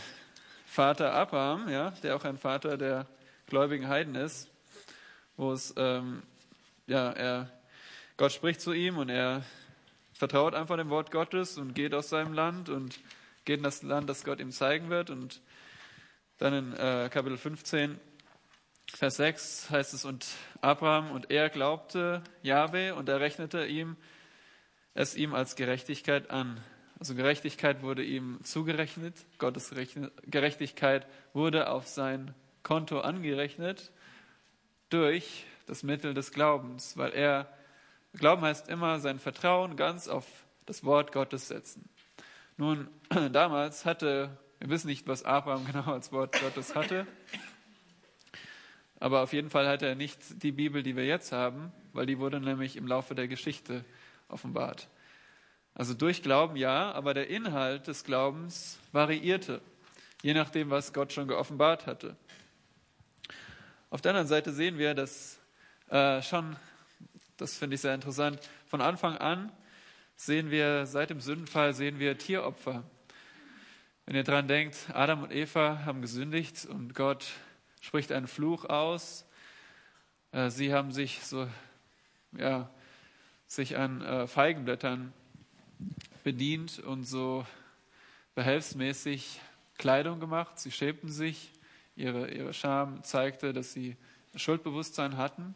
[0.66, 3.08] Vater Abraham, ja, der auch ein Vater der
[3.48, 4.50] gläubigen Heiden ist,
[5.38, 6.24] wo es, ähm,
[6.88, 7.52] ja, er,
[8.18, 9.44] Gott spricht zu ihm und er
[10.14, 13.00] vertraut einfach dem Wort Gottes und geht aus seinem Land und
[13.46, 15.42] geht in das Land, das Gott ihm zeigen wird und
[16.38, 18.00] dann in äh, Kapitel 15,
[18.94, 20.26] Vers 6 heißt es, und
[20.62, 23.96] Abraham und er glaubte Jahwe und er rechnete ihm
[24.94, 26.60] es ihm als Gerechtigkeit an.
[27.00, 29.74] Also Gerechtigkeit wurde ihm zugerechnet, Gottes
[30.26, 33.92] Gerechtigkeit wurde auf sein Konto angerechnet
[34.90, 37.52] durch das Mittel des Glaubens, weil er,
[38.14, 40.26] Glauben heißt immer sein Vertrauen ganz auf
[40.66, 41.90] das Wort Gottes setzen.
[42.58, 42.88] Nun,
[43.32, 47.06] damals hatte wir wissen nicht, was Abraham genau als Wort Gottes hatte.
[48.98, 52.18] Aber auf jeden Fall hat er nicht die Bibel, die wir jetzt haben, weil die
[52.18, 53.84] wurde nämlich im Laufe der Geschichte
[54.30, 54.88] offenbart.
[55.76, 59.60] Also durch Glauben ja, aber der Inhalt des Glaubens variierte,
[60.22, 62.16] je nachdem, was Gott schon geoffenbart hatte.
[63.90, 65.42] Auf der anderen Seite sehen wir, dass
[65.90, 66.56] äh, schon,
[67.36, 69.52] das finde ich sehr interessant, von Anfang an
[70.16, 72.86] sehen wir, seit dem Sündenfall sehen wir Tieropfer.
[74.06, 77.26] Wenn ihr daran denkt, Adam und Eva haben gesündigt und Gott
[77.80, 79.26] spricht einen Fluch aus.
[80.34, 81.48] Äh, sie haben sich so,
[82.34, 82.70] ja,
[83.48, 85.14] sich an äh, Feigenblättern
[86.26, 87.46] bedient und so
[88.36, 89.40] behelfsmäßig
[89.78, 90.60] Kleidung gemacht.
[90.60, 91.54] Sie schämten sich.
[91.96, 93.96] Ihre, ihre Scham zeigte, dass sie
[94.36, 95.56] Schuldbewusstsein hatten.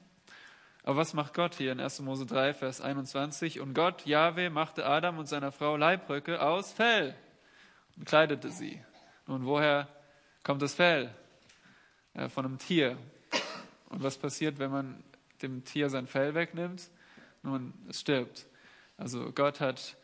[0.84, 2.00] Aber was macht Gott hier in 1.
[2.00, 3.60] Mose 3, Vers 21?
[3.60, 7.14] Und Gott, Jahwe, machte Adam und seiner Frau Leibröcke aus Fell
[7.98, 8.82] und kleidete sie.
[9.26, 9.88] Nun, woher
[10.44, 11.14] kommt das Fell?
[12.14, 12.98] Ja, von einem Tier.
[13.90, 15.04] Und was passiert, wenn man
[15.42, 16.90] dem Tier sein Fell wegnimmt?
[17.44, 18.48] Nun, es stirbt.
[18.98, 19.98] Also Gott hat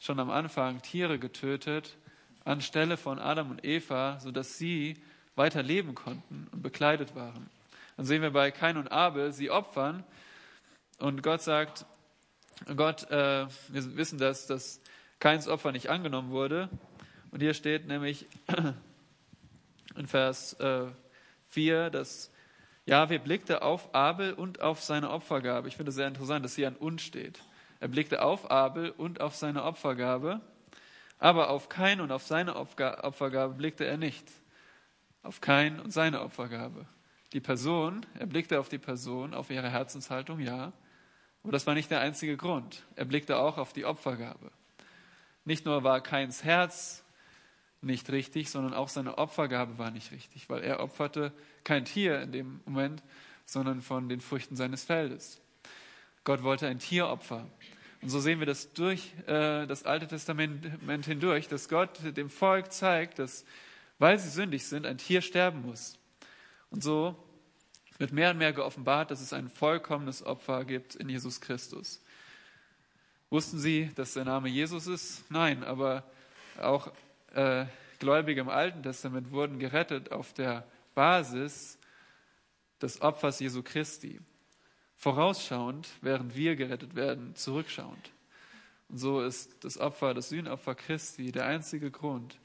[0.00, 1.96] schon am Anfang Tiere getötet
[2.44, 4.96] anstelle von Adam und Eva, sodass sie
[5.36, 7.48] weiter leben konnten und bekleidet waren.
[7.96, 10.04] Dann sehen wir bei Kain und Abel, sie opfern
[10.98, 11.86] und Gott sagt,
[12.76, 14.80] Gott, äh, wir wissen, dass, dass
[15.18, 16.68] Kains Opfer nicht angenommen wurde.
[17.30, 18.26] Und hier steht nämlich
[19.96, 20.86] in Vers äh,
[21.48, 22.30] 4, dass
[22.86, 25.68] Jahwe blickte auf Abel und auf seine Opfergabe.
[25.68, 27.40] Ich finde es sehr interessant, dass hier ein Und steht.
[27.78, 30.40] Er blickte auf Abel und auf seine Opfergabe,
[31.18, 34.26] aber auf Kain und auf seine Opfergabe blickte er nicht.
[35.22, 36.86] Auf Kain und seine Opfergabe.
[37.32, 40.72] Die Person, er blickte auf die Person, auf ihre Herzenshaltung, ja,
[41.42, 42.82] aber das war nicht der einzige Grund.
[42.96, 44.50] Er blickte auch auf die Opfergabe.
[45.44, 47.02] Nicht nur war Kains Herz
[47.82, 51.32] nicht richtig, sondern auch seine Opfergabe war nicht richtig, weil er opferte
[51.64, 53.02] kein Tier in dem Moment,
[53.46, 55.40] sondern von den Früchten seines Feldes.
[56.24, 57.46] Gott wollte ein Tieropfer.
[58.02, 62.72] Und so sehen wir das durch äh, das Alte Testament hindurch, dass Gott dem Volk
[62.72, 63.44] zeigt, dass,
[63.98, 65.98] weil sie sündig sind, ein Tier sterben muss.
[66.70, 67.16] Und so
[67.98, 72.02] wird mehr und mehr geoffenbart, dass es ein vollkommenes Opfer gibt in Jesus Christus.
[73.28, 75.30] Wussten Sie, dass der Name Jesus ist?
[75.30, 76.04] Nein, aber
[76.58, 76.90] auch
[77.34, 77.66] äh,
[77.98, 81.78] Gläubige im Alten Testament wurden gerettet auf der Basis
[82.80, 84.20] des Opfers Jesu Christi.
[84.96, 88.12] Vorausschauend, während wir gerettet werden, zurückschauend.
[88.88, 92.38] Und so ist das Opfer, das Sühnopfer Christi der einzige Grund,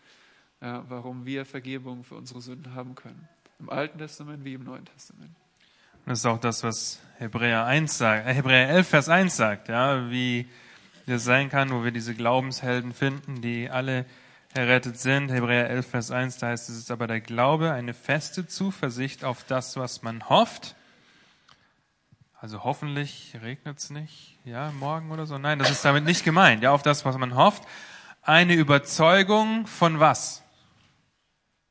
[0.61, 3.27] ja, warum wir Vergebung für unsere Sünden haben können.
[3.59, 5.35] Im Alten Testament wie im Neuen Testament.
[6.05, 10.09] Das ist auch das, was Hebräer 1 sagt, äh, Hebräer 11, Vers 1 sagt, ja,
[10.11, 10.47] wie
[11.07, 14.05] das sein kann, wo wir diese Glaubenshelden finden, die alle
[14.55, 15.31] errettet sind.
[15.31, 19.23] Hebräer 11, Vers 1, da heißt es, es ist aber der Glaube, eine feste Zuversicht
[19.23, 20.75] auf das, was man hofft.
[22.39, 25.37] Also hoffentlich regnet es nicht, ja, morgen oder so.
[25.37, 27.63] Nein, das ist damit nicht gemeint, ja, auf das, was man hofft.
[28.21, 30.43] Eine Überzeugung von was?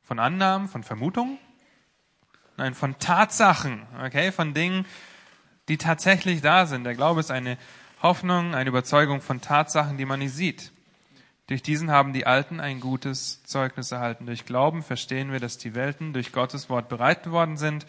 [0.01, 1.39] Von Annahmen, von Vermutungen?
[2.57, 4.85] Nein, von Tatsachen, okay, von Dingen,
[5.67, 6.83] die tatsächlich da sind.
[6.83, 7.57] Der Glaube ist eine
[8.01, 10.71] Hoffnung, eine Überzeugung von Tatsachen, die man nicht sieht.
[11.47, 14.25] Durch diesen haben die Alten ein gutes Zeugnis erhalten.
[14.25, 17.85] Durch Glauben verstehen wir, dass die Welten durch Gottes Wort bereitet worden sind,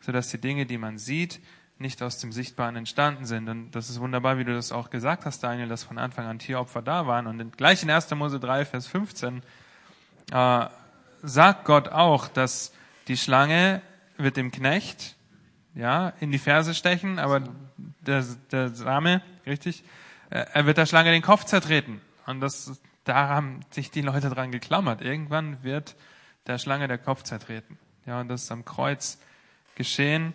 [0.00, 1.40] sodass die Dinge, die man sieht,
[1.78, 3.48] nicht aus dem Sichtbaren entstanden sind.
[3.48, 6.38] Und das ist wunderbar, wie du das auch gesagt hast, Daniel, dass von Anfang an
[6.38, 7.26] Tieropfer da waren.
[7.28, 8.10] Und gleich in 1.
[8.12, 9.42] Mose 3, Vers 15
[10.32, 10.66] äh,
[11.22, 12.72] sagt Gott auch, dass
[13.06, 13.82] die Schlange
[14.16, 15.14] wird dem Knecht
[15.76, 17.42] ja, in die Ferse stechen, aber
[18.00, 19.84] der, der Same, richtig,
[20.30, 22.00] äh, er wird der Schlange den Kopf zertreten.
[22.24, 25.00] Und das, da haben sich die Leute dran geklammert.
[25.00, 25.94] Irgendwann wird
[26.46, 27.78] der Schlange der Kopf zertreten.
[28.04, 29.18] Ja, und das ist am Kreuz
[29.76, 30.34] geschehen.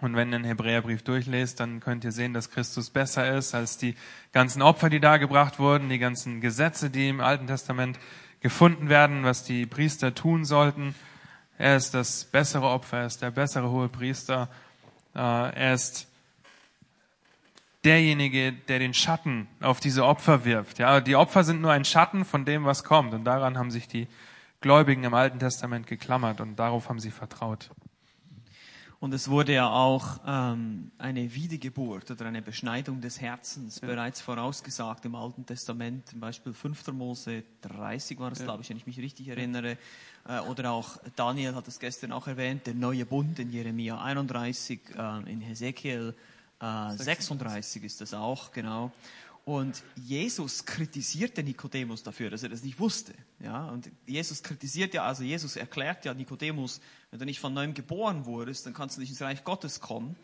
[0.00, 3.78] Und wenn ihr den Hebräerbrief durchlest, dann könnt ihr sehen, dass Christus besser ist als
[3.78, 3.94] die
[4.32, 7.98] ganzen Opfer, die da gebracht wurden, die ganzen Gesetze, die im Alten Testament
[8.40, 10.94] gefunden werden, was die Priester tun sollten.
[11.58, 14.48] Er ist das bessere Opfer, er ist der bessere hohe Priester.
[15.14, 16.08] Äh, er ist
[17.84, 20.78] derjenige, der den Schatten auf diese Opfer wirft.
[20.78, 23.12] Ja, die Opfer sind nur ein Schatten von dem, was kommt.
[23.14, 24.08] Und daran haben sich die
[24.60, 27.70] Gläubigen im Alten Testament geklammert und darauf haben sie vertraut.
[29.04, 33.86] Und es wurde ja auch ähm, eine Wiedergeburt oder eine Beschneidung des Herzens ja.
[33.86, 36.08] bereits vorausgesagt im Alten Testament.
[36.08, 36.92] Zum Beispiel 5.
[36.92, 38.46] Mose 30 war es, ja.
[38.46, 39.76] glaube ich, wenn ich mich richtig erinnere.
[40.26, 44.80] Äh, oder auch Daniel hat es gestern auch erwähnt, der neue Bund in Jeremia 31,
[44.96, 46.14] äh, in Hesekiel
[46.60, 48.92] äh, 36 ist das auch, genau.
[49.44, 53.12] Und Jesus kritisierte Nikodemus dafür, dass er das nicht wusste.
[53.40, 56.80] Ja, und Jesus kritisiert ja, also Jesus erklärt ja Nikodemus,
[57.10, 60.16] wenn du nicht von neuem geboren wurdest, dann kannst du nicht ins Reich Gottes kommen.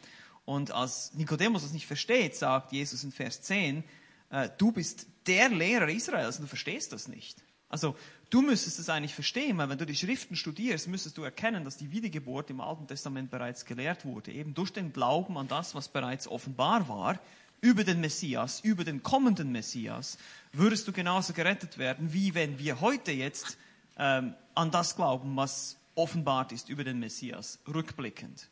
[0.47, 3.85] Und als Nikodemus das nicht versteht, sagt Jesus in Vers 10,
[4.31, 7.45] äh, du bist der Lehrer Israels und du verstehst das nicht.
[7.69, 7.97] Also
[8.31, 11.77] du müsstest es eigentlich verstehen, weil wenn du die Schriften studierst, müsstest du erkennen, dass
[11.77, 15.89] die Wiedergeburt im Alten Testament bereits gelehrt wurde, eben durch den Glauben an das, was
[15.89, 17.19] bereits offenbar war
[17.61, 20.17] über den Messias, über den kommenden Messias,
[20.53, 23.59] würdest du genauso gerettet werden, wie wenn wir heute jetzt
[23.99, 28.50] ähm, an das glauben, was offenbart ist über den Messias, rückblickend.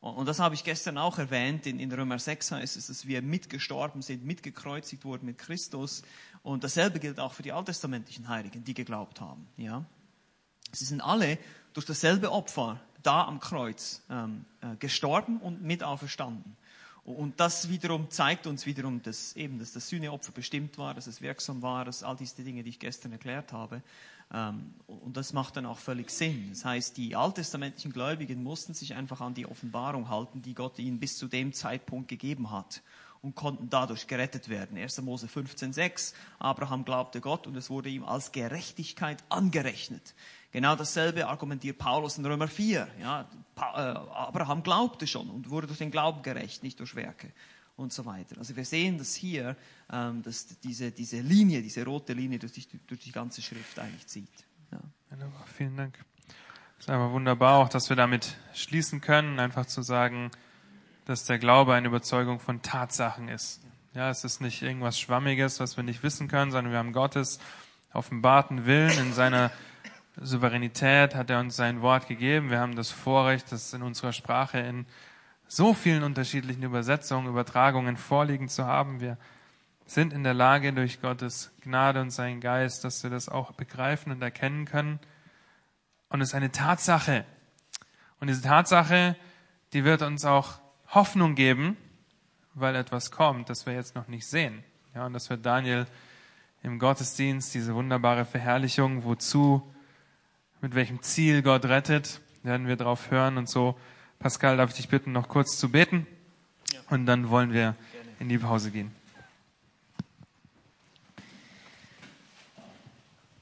[0.00, 1.66] Und, das habe ich gestern auch erwähnt.
[1.66, 6.02] In, in Römer 6 heißt es, dass wir mitgestorben sind, mitgekreuzigt wurden mit Christus.
[6.42, 9.48] Und dasselbe gilt auch für die alttestamentlichen Heiligen, die geglaubt haben.
[9.56, 9.84] Ja?
[10.72, 11.38] Sie sind alle
[11.72, 16.56] durch dasselbe Opfer da am Kreuz ähm, äh, gestorben und mit auferstanden.
[17.08, 21.22] Und das wiederum zeigt uns wiederum, dass eben, dass das Sühneopfer bestimmt war, dass es
[21.22, 23.80] wirksam war, dass all diese Dinge, die ich gestern erklärt habe.
[24.30, 26.50] Ähm, und das macht dann auch völlig Sinn.
[26.50, 31.00] Das heißt, die alttestamentlichen Gläubigen mussten sich einfach an die Offenbarung halten, die Gott ihnen
[31.00, 32.82] bis zu dem Zeitpunkt gegeben hat
[33.22, 34.76] und konnten dadurch gerettet werden.
[34.76, 35.00] 1.
[35.00, 36.12] Mose 15,6.
[36.38, 40.14] Abraham glaubte Gott und es wurde ihm als Gerechtigkeit angerechnet.
[40.50, 42.88] Genau dasselbe argumentiert Paulus in Römer 4.
[43.00, 47.32] Ja, äh, Abraham glaubte schon und wurde durch den Glauben gerecht, nicht durch Werke
[47.76, 48.38] und so weiter.
[48.38, 49.56] Also wir sehen das hier,
[49.92, 54.06] ähm, dass diese, diese Linie, diese rote Linie durch die, durch die ganze Schrift eigentlich
[54.06, 54.32] zieht.
[54.72, 54.80] Ja.
[55.10, 55.98] Wunderbar, vielen Dank.
[56.78, 60.30] Es ist einfach wunderbar auch, dass wir damit schließen können, einfach zu sagen,
[61.04, 63.60] dass der Glaube eine Überzeugung von Tatsachen ist.
[63.94, 67.38] Ja, es ist nicht irgendwas Schwammiges, was wir nicht wissen können, sondern wir haben Gottes
[67.92, 69.50] offenbarten Willen in seiner
[70.20, 72.50] Souveränität hat er uns sein Wort gegeben.
[72.50, 74.86] Wir haben das Vorrecht, das in unserer Sprache in
[75.46, 79.00] so vielen unterschiedlichen Übersetzungen, Übertragungen vorliegen zu haben.
[79.00, 79.16] Wir
[79.86, 84.12] sind in der Lage, durch Gottes Gnade und seinen Geist, dass wir das auch begreifen
[84.12, 84.98] und erkennen können.
[86.10, 87.24] Und es ist eine Tatsache.
[88.20, 89.16] Und diese Tatsache,
[89.72, 90.58] die wird uns auch
[90.88, 91.76] Hoffnung geben,
[92.54, 94.64] weil etwas kommt, das wir jetzt noch nicht sehen.
[94.94, 95.86] Ja, und das wird Daniel
[96.62, 99.62] im Gottesdienst, diese wunderbare Verherrlichung, wozu
[100.60, 103.78] mit welchem Ziel Gott rettet, werden wir darauf hören und so.
[104.18, 106.06] Pascal, darf ich dich bitten, noch kurz zu beten?
[106.72, 106.80] Ja.
[106.90, 108.10] Und dann wollen wir Gerne.
[108.18, 108.90] in die Pause gehen.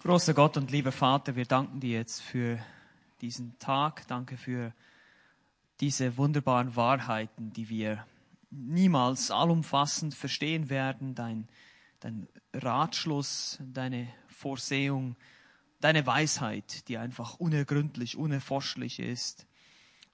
[0.03, 2.59] Großer Gott und lieber Vater, wir danken dir jetzt für
[3.21, 4.07] diesen Tag.
[4.07, 4.73] Danke für
[5.81, 8.07] diese wunderbaren Wahrheiten, die wir
[8.51, 11.15] niemals allumfassend verstehen werden.
[11.15, 11.49] Dein,
[12.01, 15.17] dein Ratschluss, deine Vorsehung,
[15.81, 19.47] deine Weisheit, die einfach unergründlich, unerforschlich ist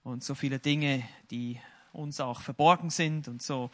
[0.02, 1.60] und so viele Dinge, die
[1.92, 3.70] uns auch verborgen sind und so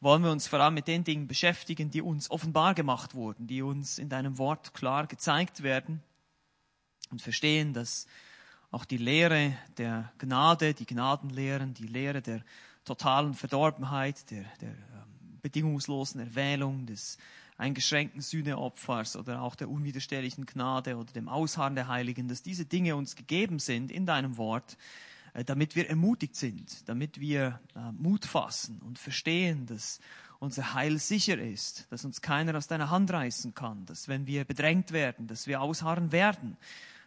[0.00, 3.62] wollen wir uns vor allem mit den Dingen beschäftigen, die uns offenbar gemacht wurden, die
[3.62, 6.02] uns in deinem Wort klar gezeigt werden
[7.10, 8.06] und verstehen, dass
[8.70, 12.44] auch die Lehre der Gnade, die Gnadenlehren, die Lehre der
[12.84, 17.18] totalen Verdorbenheit, der, der ähm, bedingungslosen Erwählung, des
[17.58, 22.96] eingeschränkten Sühneopfers oder auch der unwiderstehlichen Gnade oder dem Ausharren der Heiligen, dass diese Dinge
[22.96, 24.78] uns gegeben sind in deinem Wort,
[25.34, 30.00] äh, damit wir ermutigt sind, damit wir äh, Mut fassen und verstehen, dass
[30.38, 34.44] unser Heil sicher ist, dass uns keiner aus deiner Hand reißen kann, dass wenn wir
[34.44, 36.56] bedrängt werden, dass wir ausharren werden,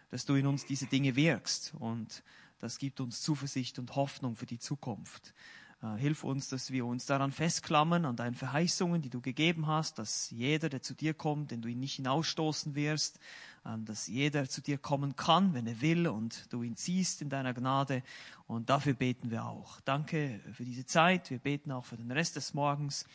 [0.09, 2.23] dass du in uns diese Dinge wirkst und
[2.59, 5.33] das gibt uns Zuversicht und Hoffnung für die Zukunft.
[5.81, 9.97] Äh, hilf uns, dass wir uns daran festklammern, an deinen Verheißungen, die du gegeben hast,
[9.97, 13.19] dass jeder, der zu dir kommt, den du ihn nicht hinausstoßen wirst,
[13.65, 17.29] ähm, dass jeder zu dir kommen kann, wenn er will und du ihn ziehst in
[17.29, 18.03] deiner Gnade.
[18.47, 19.79] Und dafür beten wir auch.
[19.81, 21.31] Danke für diese Zeit.
[21.31, 23.07] Wir beten auch für den Rest des Morgens.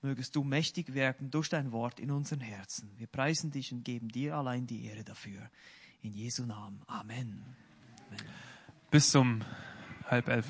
[0.00, 2.90] Mögest du mächtig wirken durch dein Wort in unseren Herzen.
[2.98, 5.48] Wir preisen dich und geben dir allein die Ehre dafür.
[6.02, 6.82] In Jesu Namen.
[6.88, 7.44] Amen.
[8.08, 8.20] Amen.
[8.90, 9.42] Bis zum
[10.10, 10.46] halb elf.